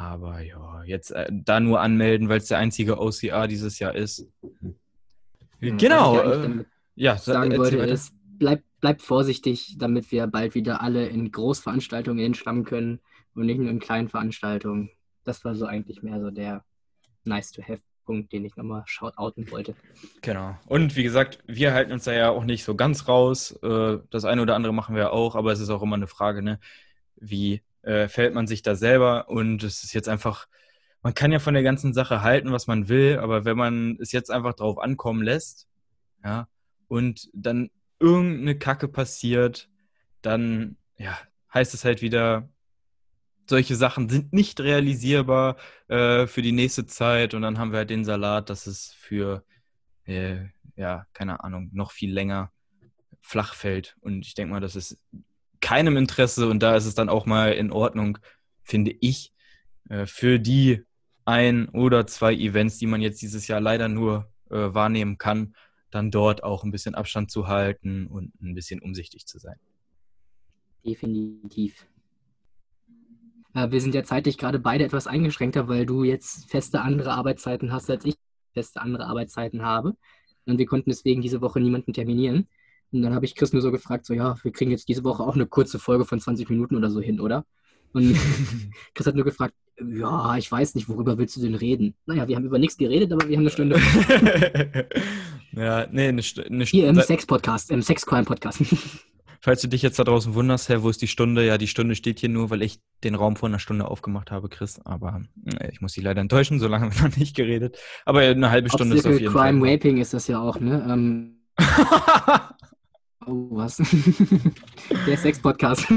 Aber 0.00 0.40
ja, 0.40 0.82
jetzt 0.84 1.10
äh, 1.10 1.26
da 1.30 1.60
nur 1.60 1.80
anmelden, 1.80 2.30
weil 2.30 2.38
es 2.38 2.46
der 2.48 2.56
einzige 2.56 2.98
OCR 2.98 3.46
dieses 3.46 3.78
Jahr 3.78 3.94
ist. 3.94 4.26
Genau. 5.60 6.14
Was 6.14 6.24
ich 6.38 6.42
eigentlich 6.44 6.60
Äh, 6.60 6.64
ja, 6.94 7.16
sa- 7.16 7.32
sagen 7.34 7.56
wollte, 7.58 7.76
ist, 7.76 8.14
bleib, 8.38 8.62
bleib 8.80 9.02
vorsichtig, 9.02 9.76
damit 9.78 10.10
wir 10.10 10.26
bald 10.26 10.54
wieder 10.54 10.80
alle 10.80 11.06
in 11.06 11.30
Großveranstaltungen 11.30 12.18
hinschlammen 12.22 12.64
können 12.64 13.00
und 13.34 13.44
nicht 13.44 13.58
nur 13.58 13.68
in 13.68 13.78
kleinen 13.78 14.08
Veranstaltungen. 14.08 14.90
Das 15.24 15.44
war 15.44 15.54
so 15.54 15.66
eigentlich 15.66 16.02
mehr 16.02 16.18
so 16.20 16.30
der 16.30 16.64
Nice-to-Have-Punkt, 17.24 18.32
den 18.32 18.46
ich 18.46 18.56
nochmal 18.56 18.82
shoutouten 18.86 19.50
wollte. 19.50 19.74
Genau. 20.22 20.56
Und 20.66 20.96
wie 20.96 21.02
gesagt, 21.02 21.40
wir 21.46 21.74
halten 21.74 21.92
uns 21.92 22.04
da 22.04 22.12
ja 22.14 22.30
auch 22.30 22.44
nicht 22.44 22.64
so 22.64 22.74
ganz 22.74 23.06
raus. 23.06 23.52
Äh, 23.62 23.98
Das 24.08 24.24
eine 24.24 24.40
oder 24.40 24.54
andere 24.56 24.72
machen 24.72 24.96
wir 24.96 25.12
auch, 25.12 25.36
aber 25.36 25.52
es 25.52 25.60
ist 25.60 25.68
auch 25.68 25.82
immer 25.82 25.96
eine 25.96 26.06
Frage, 26.06 26.40
ne? 26.42 26.58
Wie 27.16 27.60
äh, 27.82 28.08
fällt 28.08 28.34
man 28.34 28.46
sich 28.46 28.62
da 28.62 28.74
selber? 28.74 29.28
Und 29.28 29.62
es 29.62 29.84
ist 29.84 29.92
jetzt 29.92 30.08
einfach, 30.08 30.48
man 31.02 31.14
kann 31.14 31.32
ja 31.32 31.38
von 31.38 31.54
der 31.54 31.62
ganzen 31.62 31.94
Sache 31.94 32.22
halten, 32.22 32.52
was 32.52 32.66
man 32.66 32.88
will, 32.88 33.18
aber 33.18 33.44
wenn 33.44 33.56
man 33.56 33.96
es 34.00 34.12
jetzt 34.12 34.30
einfach 34.30 34.54
drauf 34.54 34.78
ankommen 34.78 35.22
lässt, 35.22 35.68
ja, 36.24 36.48
und 36.88 37.30
dann 37.32 37.70
irgendeine 37.98 38.58
Kacke 38.58 38.88
passiert, 38.88 39.68
dann, 40.22 40.76
ja, 40.98 41.18
heißt 41.54 41.74
es 41.74 41.84
halt 41.84 42.02
wieder, 42.02 42.48
solche 43.48 43.76
Sachen 43.76 44.08
sind 44.08 44.32
nicht 44.32 44.60
realisierbar 44.60 45.56
äh, 45.88 46.26
für 46.26 46.42
die 46.42 46.52
nächste 46.52 46.86
Zeit 46.86 47.34
und 47.34 47.42
dann 47.42 47.58
haben 47.58 47.72
wir 47.72 47.78
halt 47.78 47.90
den 47.90 48.04
Salat, 48.04 48.48
dass 48.50 48.66
es 48.66 48.92
für, 48.92 49.44
äh, 50.04 50.46
ja, 50.76 51.06
keine 51.12 51.42
Ahnung, 51.42 51.70
noch 51.72 51.90
viel 51.90 52.12
länger 52.12 52.52
flach 53.20 53.54
fällt. 53.54 53.96
Und 54.00 54.26
ich 54.26 54.34
denke 54.34 54.52
mal, 54.52 54.60
das 54.60 54.76
ist 54.76 54.98
keinem 55.60 55.96
Interesse 55.96 56.48
und 56.48 56.62
da 56.62 56.76
ist 56.76 56.86
es 56.86 56.94
dann 56.94 57.08
auch 57.08 57.26
mal 57.26 57.52
in 57.52 57.72
Ordnung, 57.72 58.18
finde 58.62 58.94
ich, 59.00 59.32
äh, 59.88 60.06
für 60.06 60.38
die 60.38 60.84
ein 61.24 61.68
oder 61.68 62.06
zwei 62.06 62.34
Events, 62.34 62.78
die 62.78 62.86
man 62.86 63.00
jetzt 63.00 63.22
dieses 63.22 63.46
Jahr 63.46 63.60
leider 63.60 63.88
nur 63.88 64.30
äh, 64.50 64.56
wahrnehmen 64.56 65.18
kann, 65.18 65.54
dann 65.90 66.10
dort 66.10 66.42
auch 66.42 66.64
ein 66.64 66.70
bisschen 66.70 66.94
Abstand 66.94 67.30
zu 67.30 67.46
halten 67.48 68.06
und 68.06 68.32
ein 68.40 68.54
bisschen 68.54 68.80
umsichtig 68.80 69.26
zu 69.26 69.38
sein. 69.38 69.56
Definitiv. 70.84 71.86
Äh, 73.54 73.70
wir 73.70 73.80
sind 73.80 73.94
ja 73.94 74.04
zeitlich 74.04 74.38
gerade 74.38 74.58
beide 74.58 74.84
etwas 74.84 75.06
eingeschränkter, 75.06 75.68
weil 75.68 75.86
du 75.86 76.04
jetzt 76.04 76.50
feste 76.50 76.80
andere 76.80 77.12
Arbeitszeiten 77.12 77.72
hast, 77.72 77.90
als 77.90 78.04
ich 78.04 78.16
feste 78.52 78.80
andere 78.80 79.06
Arbeitszeiten 79.06 79.62
habe. 79.62 79.96
Und 80.46 80.58
wir 80.58 80.66
konnten 80.66 80.90
deswegen 80.90 81.22
diese 81.22 81.40
Woche 81.40 81.60
niemanden 81.60 81.92
terminieren. 81.92 82.48
Und 82.92 83.02
dann 83.02 83.14
habe 83.14 83.24
ich 83.24 83.34
Chris 83.34 83.52
nur 83.52 83.62
so 83.62 83.70
gefragt, 83.70 84.06
so 84.06 84.14
ja, 84.14 84.36
wir 84.42 84.52
kriegen 84.52 84.70
jetzt 84.70 84.88
diese 84.88 85.04
Woche 85.04 85.22
auch 85.22 85.34
eine 85.34 85.46
kurze 85.46 85.78
Folge 85.78 86.04
von 86.04 86.20
20 86.20 86.48
Minuten 86.50 86.76
oder 86.76 86.90
so 86.90 87.00
hin, 87.00 87.20
oder? 87.20 87.44
Und 87.92 88.16
Chris 88.94 89.06
hat 89.06 89.14
nur 89.14 89.24
gefragt, 89.24 89.54
ja, 89.88 90.36
ich 90.36 90.50
weiß 90.50 90.74
nicht, 90.74 90.88
worüber 90.88 91.16
willst 91.18 91.36
du 91.36 91.40
denn 91.40 91.54
reden? 91.54 91.94
Naja, 92.06 92.28
wir 92.28 92.36
haben 92.36 92.44
über 92.44 92.58
nichts 92.58 92.76
geredet, 92.76 93.12
aber 93.12 93.28
wir 93.28 93.36
haben 93.36 93.42
eine 93.42 93.50
Stunde. 93.50 93.80
ja, 95.52 95.86
nee, 95.90 96.08
eine, 96.08 96.22
St 96.22 96.40
eine 96.40 96.64
Hier 96.64 96.88
im 96.88 96.94
Stunde. 96.94 97.06
Sex-Podcast, 97.06 97.70
im 97.70 97.82
Sex-Crime-Podcast. 97.82 98.62
Falls 99.42 99.62
du 99.62 99.68
dich 99.68 99.80
jetzt 99.80 99.98
da 99.98 100.04
draußen 100.04 100.34
wunderst, 100.34 100.68
Herr, 100.68 100.82
wo 100.82 100.90
ist 100.90 101.00
die 101.00 101.08
Stunde? 101.08 101.46
Ja, 101.46 101.56
die 101.56 101.66
Stunde 101.66 101.94
steht 101.94 102.18
hier 102.18 102.28
nur, 102.28 102.50
weil 102.50 102.60
ich 102.60 102.80
den 103.04 103.14
Raum 103.14 103.36
vor 103.36 103.48
einer 103.48 103.58
Stunde 103.58 103.88
aufgemacht 103.88 104.30
habe, 104.30 104.50
Chris. 104.50 104.78
Aber 104.84 105.22
äh, 105.58 105.70
ich 105.72 105.80
muss 105.80 105.94
Sie 105.94 106.02
leider 106.02 106.20
enttäuschen, 106.20 106.58
so 106.58 106.68
lange 106.68 106.84
haben 106.84 106.94
wir 106.94 107.08
noch 107.08 107.16
nicht 107.16 107.34
geredet. 107.34 107.78
Aber 108.04 108.20
eine 108.20 108.50
halbe 108.50 108.68
Stunde 108.68 108.96
ist 108.96 109.06
auf 109.06 109.12
Obstacle 109.12 109.22
jeden 109.22 109.32
Crime 109.32 109.60
Fall. 109.60 109.72
Raping 109.72 109.96
ist 109.96 110.12
das 110.12 110.28
ja 110.28 110.40
auch, 110.40 110.60
ne? 110.60 110.86
Ähm, 110.86 111.36
oh, 113.26 113.48
was? 113.50 113.76
Der 115.06 115.16
Sex-Podcast. 115.16 115.86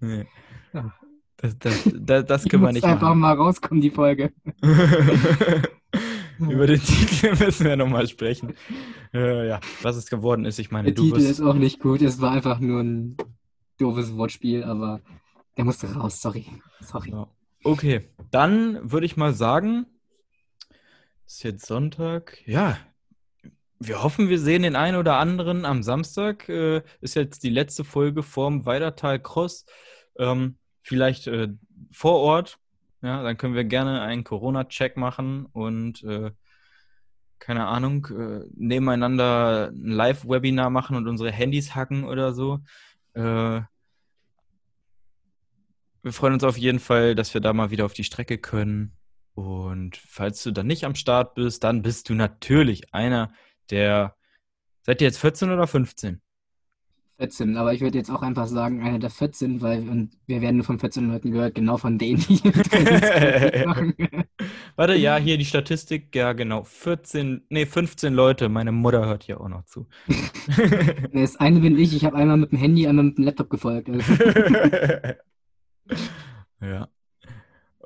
nee. 0.00 0.26
Ja. 0.72 0.94
Das, 1.36 1.58
das, 1.58 1.90
das, 1.92 2.24
das 2.24 2.44
können 2.44 2.62
wir 2.62 2.72
nicht 2.72 2.84
einfach 2.84 3.08
machen. 3.08 3.18
mal 3.18 3.34
rauskommen, 3.34 3.80
die 3.80 3.90
Folge. 3.90 4.32
Über 6.38 6.66
den 6.66 6.80
Titel 6.80 7.36
müssen 7.36 7.66
wir 7.66 7.76
nochmal 7.76 8.06
sprechen. 8.06 8.54
Äh, 9.12 9.48
ja, 9.48 9.60
was 9.82 9.96
es 9.96 10.06
geworden 10.06 10.44
ist, 10.44 10.60
ich 10.60 10.70
meine, 10.70 10.86
Der 10.86 10.94
du 10.94 11.02
Titel 11.02 11.16
wirst... 11.16 11.30
ist 11.30 11.40
auch 11.40 11.54
nicht 11.54 11.80
gut. 11.80 12.00
Es 12.00 12.20
war 12.20 12.30
einfach 12.30 12.60
nur 12.60 12.80
ein 12.80 13.16
doofes 13.78 14.16
Wortspiel, 14.16 14.62
aber 14.62 15.00
der 15.56 15.64
musste 15.64 15.92
raus. 15.92 16.20
Sorry. 16.22 16.46
Sorry. 16.80 17.12
Okay, 17.64 18.08
dann 18.30 18.90
würde 18.90 19.06
ich 19.06 19.16
mal 19.16 19.34
sagen, 19.34 19.86
ist 21.26 21.42
jetzt 21.42 21.66
Sonntag. 21.66 22.38
Ja, 22.46 22.78
wir 23.86 24.02
hoffen, 24.02 24.28
wir 24.28 24.38
sehen 24.38 24.62
den 24.62 24.76
einen 24.76 24.96
oder 24.96 25.16
anderen 25.16 25.64
am 25.64 25.82
Samstag. 25.82 26.48
Äh, 26.48 26.82
ist 27.00 27.14
jetzt 27.14 27.42
die 27.42 27.50
letzte 27.50 27.84
Folge 27.84 28.22
vorm 28.22 28.66
Weidertal 28.66 29.20
Cross. 29.20 29.66
Ähm, 30.18 30.58
vielleicht 30.82 31.26
äh, 31.26 31.48
vor 31.90 32.18
Ort. 32.20 32.58
Ja, 33.02 33.22
dann 33.22 33.36
können 33.36 33.54
wir 33.54 33.64
gerne 33.64 34.00
einen 34.02 34.24
Corona-Check 34.24 34.96
machen 34.96 35.46
und 35.46 36.04
äh, 36.04 36.30
keine 37.40 37.66
Ahnung, 37.66 38.06
äh, 38.06 38.46
nebeneinander 38.54 39.72
ein 39.72 39.88
Live-Webinar 39.88 40.70
machen 40.70 40.96
und 40.96 41.08
unsere 41.08 41.32
Handys 41.32 41.74
hacken 41.74 42.04
oder 42.04 42.32
so. 42.32 42.60
Äh, 43.14 43.62
wir 46.02 46.12
freuen 46.12 46.34
uns 46.34 46.44
auf 46.44 46.56
jeden 46.56 46.78
Fall, 46.78 47.16
dass 47.16 47.34
wir 47.34 47.40
da 47.40 47.52
mal 47.52 47.70
wieder 47.70 47.84
auf 47.84 47.94
die 47.94 48.04
Strecke 48.04 48.38
können. 48.38 48.96
Und 49.34 49.96
falls 49.96 50.42
du 50.44 50.52
dann 50.52 50.68
nicht 50.68 50.84
am 50.84 50.94
Start 50.94 51.34
bist, 51.34 51.64
dann 51.64 51.82
bist 51.82 52.08
du 52.08 52.14
natürlich 52.14 52.94
einer 52.94 53.32
der. 53.72 54.14
Seid 54.82 55.00
ihr 55.00 55.08
jetzt 55.08 55.18
14 55.18 55.50
oder 55.50 55.66
15? 55.66 56.20
14, 57.18 57.56
aber 57.56 57.72
ich 57.72 57.80
würde 57.80 57.98
jetzt 57.98 58.10
auch 58.10 58.22
einfach 58.22 58.48
sagen, 58.48 58.82
einer 58.82 58.98
der 58.98 59.10
14, 59.10 59.60
weil 59.60 59.88
und 59.88 60.10
wir 60.26 60.40
werden 60.40 60.56
nur 60.56 60.64
von 60.64 60.80
14 60.80 61.08
Leuten 61.08 61.30
gehört, 61.30 61.54
genau 61.54 61.76
von 61.76 61.96
denen, 61.98 62.18
die 62.20 62.40
machen. 63.64 63.94
Warte, 64.76 64.94
ja, 64.94 65.16
hier 65.18 65.38
die 65.38 65.44
Statistik, 65.44 66.14
ja 66.16 66.32
genau, 66.32 66.64
14, 66.64 67.46
nee, 67.48 67.66
15 67.66 68.12
Leute, 68.12 68.48
meine 68.48 68.72
Mutter 68.72 69.06
hört 69.06 69.24
hier 69.24 69.40
auch 69.40 69.48
noch 69.48 69.64
zu. 69.66 69.86
Nee, 71.12 71.22
Das 71.22 71.36
eine 71.36 71.60
bin 71.60 71.78
ich, 71.78 71.94
ich 71.94 72.04
habe 72.04 72.16
einmal 72.16 72.36
mit 72.38 72.50
dem 72.52 72.58
Handy, 72.58 72.86
einmal 72.88 73.04
mit 73.04 73.18
dem 73.18 73.24
Laptop 73.24 73.50
gefolgt. 73.50 73.88
Also, 73.88 74.12
ja. 76.60 76.88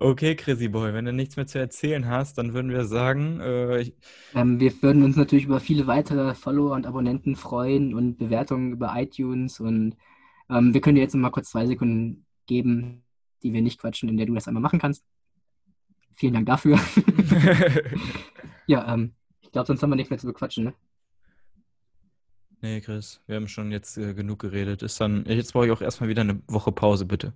Okay, 0.06 0.36
Chrissy 0.36 0.68
Boy, 0.68 0.94
wenn 0.94 1.04
du 1.04 1.12
nichts 1.12 1.34
mehr 1.34 1.48
zu 1.48 1.58
erzählen 1.58 2.06
hast, 2.06 2.38
dann 2.38 2.54
würden 2.54 2.70
wir 2.70 2.84
sagen, 2.84 3.40
äh, 3.40 3.90
ähm, 4.36 4.60
wir 4.60 4.80
würden 4.80 5.02
uns 5.02 5.16
natürlich 5.16 5.46
über 5.46 5.58
viele 5.58 5.88
weitere 5.88 6.36
Follower 6.36 6.76
und 6.76 6.86
Abonnenten 6.86 7.34
freuen 7.34 7.92
und 7.92 8.16
Bewertungen 8.16 8.70
über 8.70 8.92
iTunes 8.94 9.58
und 9.58 9.96
ähm, 10.48 10.72
wir 10.72 10.80
können 10.80 10.94
dir 10.94 11.00
jetzt 11.00 11.14
noch 11.16 11.22
mal 11.22 11.30
kurz 11.30 11.50
zwei 11.50 11.66
Sekunden 11.66 12.24
geben, 12.46 13.02
die 13.42 13.52
wir 13.52 13.62
nicht 13.62 13.80
quatschen, 13.80 14.08
in 14.08 14.16
der 14.16 14.26
du 14.26 14.34
das 14.34 14.46
einmal 14.46 14.62
machen 14.62 14.78
kannst. 14.78 15.04
Vielen 16.14 16.34
Dank 16.34 16.46
dafür. 16.46 16.78
ja, 18.68 18.94
ähm, 18.94 19.12
ich 19.40 19.50
glaube, 19.50 19.66
sonst 19.66 19.82
haben 19.82 19.90
wir 19.90 19.96
nichts 19.96 20.10
mehr 20.10 20.20
zu 20.20 20.28
bequatschen, 20.28 20.66
ne? 20.66 20.74
nee, 22.60 22.80
Chris, 22.80 23.20
wir 23.26 23.34
haben 23.34 23.48
schon 23.48 23.72
jetzt 23.72 23.98
äh, 23.98 24.14
genug 24.14 24.38
geredet. 24.38 24.84
Ist 24.84 25.00
dann, 25.00 25.24
jetzt 25.26 25.52
brauche 25.52 25.66
ich 25.66 25.72
auch 25.72 25.82
erstmal 25.82 26.08
wieder 26.08 26.20
eine 26.22 26.40
Woche 26.46 26.70
Pause, 26.70 27.06
bitte. 27.06 27.32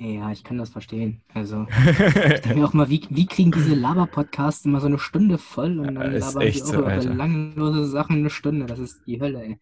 Ja, 0.00 0.30
ich 0.32 0.44
kann 0.44 0.56
das 0.56 0.70
verstehen. 0.70 1.22
Also, 1.34 1.66
ich 2.26 2.40
denke 2.40 2.58
mir 2.58 2.64
auch 2.66 2.72
mal, 2.72 2.88
wie, 2.88 3.06
wie 3.10 3.26
kriegen 3.26 3.52
diese 3.52 3.74
Laber-Podcasts 3.74 4.64
immer 4.64 4.80
so 4.80 4.86
eine 4.86 4.98
Stunde 4.98 5.36
voll 5.36 5.78
und 5.78 5.94
dann 5.94 6.14
Ist 6.14 6.20
labern 6.20 6.42
die 6.52 6.62
auch 6.62 6.66
so, 6.66 6.78
über 6.78 6.86
Alter. 6.86 7.14
langlose 7.14 7.84
Sachen 7.86 8.16
eine 8.18 8.30
Stunde. 8.30 8.64
Das 8.66 8.78
ist 8.78 9.06
die 9.06 9.20
Hölle, 9.20 9.42
ey. 9.44 9.60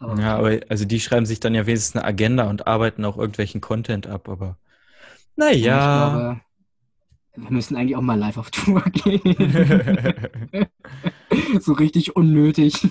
Aber 0.00 0.16
Ja, 0.18 0.36
aber 0.36 0.60
also 0.68 0.84
die 0.84 1.00
schreiben 1.00 1.26
sich 1.26 1.40
dann 1.40 1.54
ja 1.54 1.66
wenigstens 1.66 1.96
eine 1.96 2.04
Agenda 2.04 2.48
und 2.48 2.66
arbeiten 2.66 3.04
auch 3.04 3.18
irgendwelchen 3.18 3.60
Content 3.60 4.06
ab, 4.06 4.28
aber 4.28 4.58
ich 5.60 5.90
naja. 5.90 5.90
glaube, 5.90 6.40
wir 7.36 7.50
müssen 7.50 7.76
eigentlich 7.76 7.96
auch 7.96 8.02
mal 8.02 8.18
live 8.18 8.38
auf 8.38 8.50
Tour 8.50 8.82
gehen. 8.82 9.22
so 11.60 11.72
richtig 11.72 12.16
unnötig. 12.16 12.86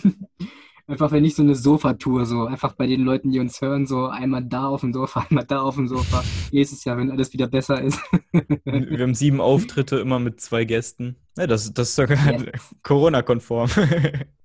Einfach, 0.88 1.12
wenn 1.12 1.24
nicht 1.24 1.36
so 1.36 1.42
eine 1.42 1.56
Sofatour, 1.56 2.28
so 2.28 2.46
einfach 2.46 2.74
bei 2.74 2.86
den 2.86 3.02
Leuten, 3.02 3.32
die 3.32 3.40
uns 3.40 3.60
hören, 3.60 3.88
so 3.88 4.06
einmal 4.06 4.44
da 4.46 4.68
auf 4.68 4.82
dem 4.82 4.94
Sofa, 4.94 5.26
einmal 5.30 5.46
da 5.46 5.62
auf 5.62 5.76
dem 5.76 5.88
Sofa. 5.88 6.24
Nächstes 6.52 6.86
Jahr, 6.86 6.98
wenn 6.98 7.10
alles 7.10 7.34
wieder 7.34 7.48
besser 7.48 7.82
ist. 7.82 8.00
Wir 8.64 9.00
haben 9.00 9.16
sieben 9.16 9.42
Auftritte 9.42 9.98
immer 9.98 10.20
mit 10.20 10.40
zwei 10.42 10.64
Gästen. 10.64 11.16
Ja, 11.38 11.48
das, 11.48 11.74
das 11.74 11.90
ist 11.90 11.96
sogar 11.96 12.34
Yes. 12.34 12.76
Corona-konform. 12.84 13.70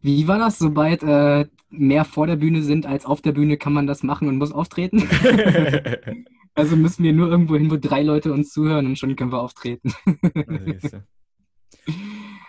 Wie 0.00 0.26
war 0.26 0.38
das? 0.38 0.58
Sobald 0.58 1.02
äh, 1.02 1.46
mehr 1.68 2.06
vor 2.06 2.26
der 2.26 2.36
Bühne 2.36 2.62
sind 2.62 2.86
als 2.86 3.04
auf 3.04 3.20
der 3.20 3.32
Bühne, 3.32 3.58
kann 3.58 3.74
man 3.74 3.86
das 3.86 4.02
machen 4.02 4.28
und 4.28 4.38
muss 4.38 4.52
auftreten? 4.52 5.06
also 6.54 6.76
müssen 6.76 7.04
wir 7.04 7.12
nur 7.12 7.28
irgendwo 7.28 7.56
hin, 7.56 7.70
wo 7.70 7.76
drei 7.76 8.02
Leute 8.02 8.32
uns 8.32 8.52
zuhören 8.52 8.86
und 8.86 8.98
schon 8.98 9.16
können 9.16 9.32
wir 9.32 9.42
auftreten. 9.42 9.92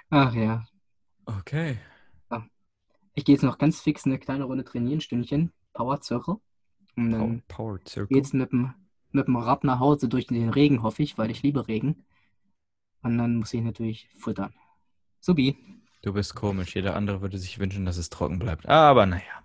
Ach 0.10 0.34
ja. 0.34 0.64
Okay. 1.40 1.78
Ich 3.20 3.26
gehe 3.26 3.36
jetzt 3.36 3.44
noch 3.44 3.58
ganz 3.58 3.82
fix 3.82 4.06
eine 4.06 4.18
kleine 4.18 4.46
Runde 4.46 4.64
trainieren, 4.64 5.02
Stündchen. 5.02 5.52
Power 5.74 6.02
Circle. 6.02 6.38
Und 6.96 7.12
dann 7.12 7.44
Power 7.50 7.78
Circle. 7.86 8.16
geht's 8.16 8.32
mit 8.32 8.54
dem, 8.54 8.74
mit 9.12 9.28
dem 9.28 9.36
Rad 9.36 9.66
nach 9.66 9.80
Hause 9.80 10.08
durch 10.08 10.28
den 10.28 10.48
Regen, 10.50 10.84
hoffe 10.84 11.04
ich, 11.04 11.18
weil 11.18 11.30
ich 11.30 11.44
liebe 11.44 11.68
Regen. 11.68 12.06
Und 13.02 13.18
dann 13.18 13.36
muss 13.36 13.54
ich 13.54 13.62
natürlich 13.62 14.08
futtern. 14.18 14.54
Subi. 15.20 15.58
Du 16.02 16.14
bist 16.14 16.34
komisch. 16.34 16.76
Jeder 16.76 16.96
andere 16.96 17.22
würde 17.22 17.38
sich 17.38 17.60
wünschen, 17.60 17.86
dass 17.86 17.98
es 17.98 18.10
trocken 18.10 18.40
bleibt. 18.40 18.70
Aber 18.70 19.06
naja. 19.06 19.44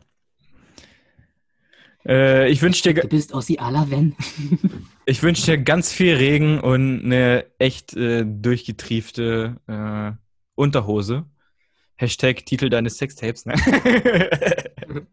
Äh, 2.06 2.50
ich 2.50 2.62
wünsche 2.62 2.82
dir, 2.82 3.02
Du 3.02 3.08
bist 3.08 3.32
Ossi 3.32 3.58
Alaven. 3.58 4.14
ich 5.04 5.20
wünsch 5.24 5.42
dir 5.42 5.58
ganz 5.58 5.90
viel 5.90 6.14
Regen 6.14 6.60
und 6.60 7.04
eine 7.04 7.44
echt 7.58 7.94
äh, 7.96 8.24
durchgetriefte 8.24 9.56
äh, 9.66 10.12
Unterhose. 10.54 11.24
Hashtag 11.96 12.44
Titel 12.44 12.68
deines 12.68 12.98
Sextapes. 12.98 13.46
Ne? 13.46 13.54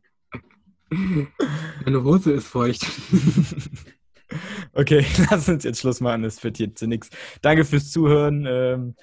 Meine 1.86 2.04
Hose 2.04 2.34
ist 2.34 2.48
feucht. 2.48 2.86
okay, 4.74 5.06
lass 5.30 5.48
uns 5.48 5.64
jetzt 5.64 5.80
Schluss 5.80 6.02
machen. 6.02 6.24
Das 6.24 6.44
wird 6.44 6.60
jetzt 6.60 6.82
nichts. 6.82 7.10
Danke 7.42 7.64
fürs 7.66 7.92
Zuhören. 7.92 8.46
Ähm, 8.48 8.96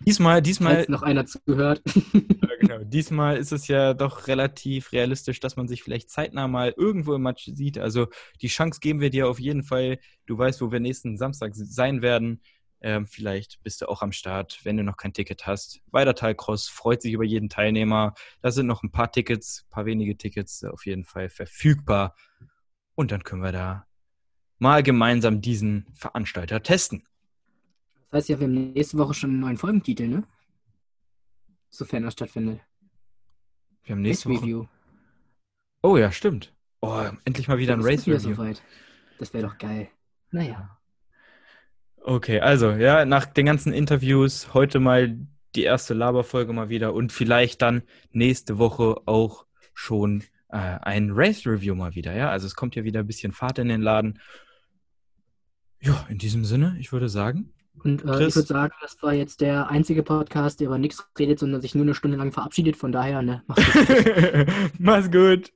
diesmal, 0.00 0.40
diesmal, 0.42 0.76
Falls 0.76 0.88
noch 0.88 1.02
einer 1.02 1.26
zugehört. 1.26 1.82
Genau. 2.60 2.78
Diesmal 2.84 3.36
ist 3.36 3.52
es 3.52 3.68
ja 3.68 3.94
doch 3.94 4.28
relativ 4.28 4.92
realistisch, 4.92 5.40
dass 5.40 5.56
man 5.56 5.68
sich 5.68 5.82
vielleicht 5.82 6.10
zeitnah 6.10 6.48
mal 6.48 6.74
irgendwo 6.76 7.14
im 7.14 7.22
Match 7.22 7.44
sieht. 7.44 7.78
Also 7.78 8.08
die 8.40 8.48
Chance 8.48 8.80
geben 8.80 9.00
wir 9.00 9.10
dir 9.10 9.28
auf 9.28 9.40
jeden 9.40 9.62
Fall. 9.62 9.98
Du 10.26 10.38
weißt, 10.38 10.60
wo 10.60 10.70
wir 10.70 10.80
nächsten 10.80 11.16
Samstag 11.16 11.52
sein 11.54 12.02
werden. 12.02 12.40
Ähm, 12.86 13.04
vielleicht 13.04 13.60
bist 13.64 13.82
du 13.82 13.88
auch 13.88 14.00
am 14.00 14.12
Start, 14.12 14.60
wenn 14.62 14.76
du 14.76 14.84
noch 14.84 14.96
kein 14.96 15.12
Ticket 15.12 15.44
hast. 15.44 15.80
Weidertal 15.90 16.36
Cross 16.36 16.68
freut 16.68 17.02
sich 17.02 17.14
über 17.14 17.24
jeden 17.24 17.48
Teilnehmer. 17.48 18.14
Da 18.42 18.52
sind 18.52 18.68
noch 18.68 18.84
ein 18.84 18.92
paar 18.92 19.10
Tickets, 19.10 19.64
ein 19.66 19.70
paar 19.70 19.86
wenige 19.86 20.16
Tickets 20.16 20.62
auf 20.62 20.86
jeden 20.86 21.02
Fall 21.02 21.28
verfügbar. 21.28 22.14
Und 22.94 23.10
dann 23.10 23.24
können 23.24 23.42
wir 23.42 23.50
da 23.50 23.88
mal 24.60 24.84
gemeinsam 24.84 25.40
diesen 25.40 25.88
Veranstalter 25.94 26.62
testen. 26.62 27.02
Das 28.10 28.18
heißt 28.18 28.28
ja, 28.28 28.38
wir 28.38 28.46
haben 28.46 28.72
nächste 28.72 28.98
Woche 28.98 29.14
schon 29.14 29.30
einen 29.30 29.40
neuen 29.40 29.56
Folgentitel, 29.56 30.06
ne? 30.06 30.22
Sofern 31.70 32.04
das 32.04 32.12
stattfindet. 32.12 32.60
Wir 33.82 33.96
haben 33.96 34.02
nächste 34.02 34.28
Race 34.28 34.36
Woche. 34.36 34.44
Review. 34.44 34.66
Oh 35.82 35.96
ja, 35.96 36.12
stimmt. 36.12 36.54
Oh, 36.82 37.04
endlich 37.24 37.48
mal 37.48 37.58
wieder 37.58 37.72
ein 37.72 37.82
Race 37.82 38.06
Review. 38.06 38.36
soweit. 38.36 38.62
Das 39.18 39.34
wäre 39.34 39.48
doch 39.48 39.58
geil. 39.58 39.90
Naja. 40.30 40.75
Okay, 42.08 42.38
also 42.38 42.70
ja, 42.70 43.04
nach 43.04 43.26
den 43.26 43.46
ganzen 43.46 43.72
Interviews 43.72 44.54
heute 44.54 44.78
mal 44.78 45.18
die 45.56 45.64
erste 45.64 45.92
Laberfolge 45.92 46.52
mal 46.52 46.68
wieder 46.68 46.94
und 46.94 47.10
vielleicht 47.10 47.62
dann 47.62 47.82
nächste 48.12 48.58
Woche 48.58 48.98
auch 49.06 49.44
schon 49.74 50.22
äh, 50.48 50.56
ein 50.56 51.10
Race 51.10 51.44
Review 51.44 51.74
mal 51.74 51.96
wieder, 51.96 52.14
ja. 52.14 52.30
Also 52.30 52.46
es 52.46 52.54
kommt 52.54 52.76
ja 52.76 52.84
wieder 52.84 53.00
ein 53.00 53.08
bisschen 53.08 53.32
Fahrt 53.32 53.58
in 53.58 53.66
den 53.66 53.82
Laden. 53.82 54.20
Ja, 55.80 56.06
in 56.08 56.18
diesem 56.18 56.44
Sinne, 56.44 56.76
ich 56.78 56.92
würde 56.92 57.08
sagen. 57.08 57.52
Und 57.82 58.04
äh, 58.04 58.28
ich 58.28 58.36
würde 58.36 58.46
sagen, 58.46 58.74
das 58.80 59.02
war 59.02 59.12
jetzt 59.12 59.40
der 59.40 59.68
einzige 59.68 60.04
Podcast, 60.04 60.60
der 60.60 60.68
über 60.68 60.78
nichts 60.78 61.04
redet, 61.18 61.40
sondern 61.40 61.60
sich 61.60 61.74
nur 61.74 61.84
eine 61.84 61.94
Stunde 61.94 62.18
lang 62.18 62.30
verabschiedet. 62.30 62.76
Von 62.76 62.92
daher, 62.92 63.20
ne, 63.22 63.42
mach's 63.48 63.72
gut. 63.72 64.46
Mach's 64.78 65.10
gut. 65.10 65.52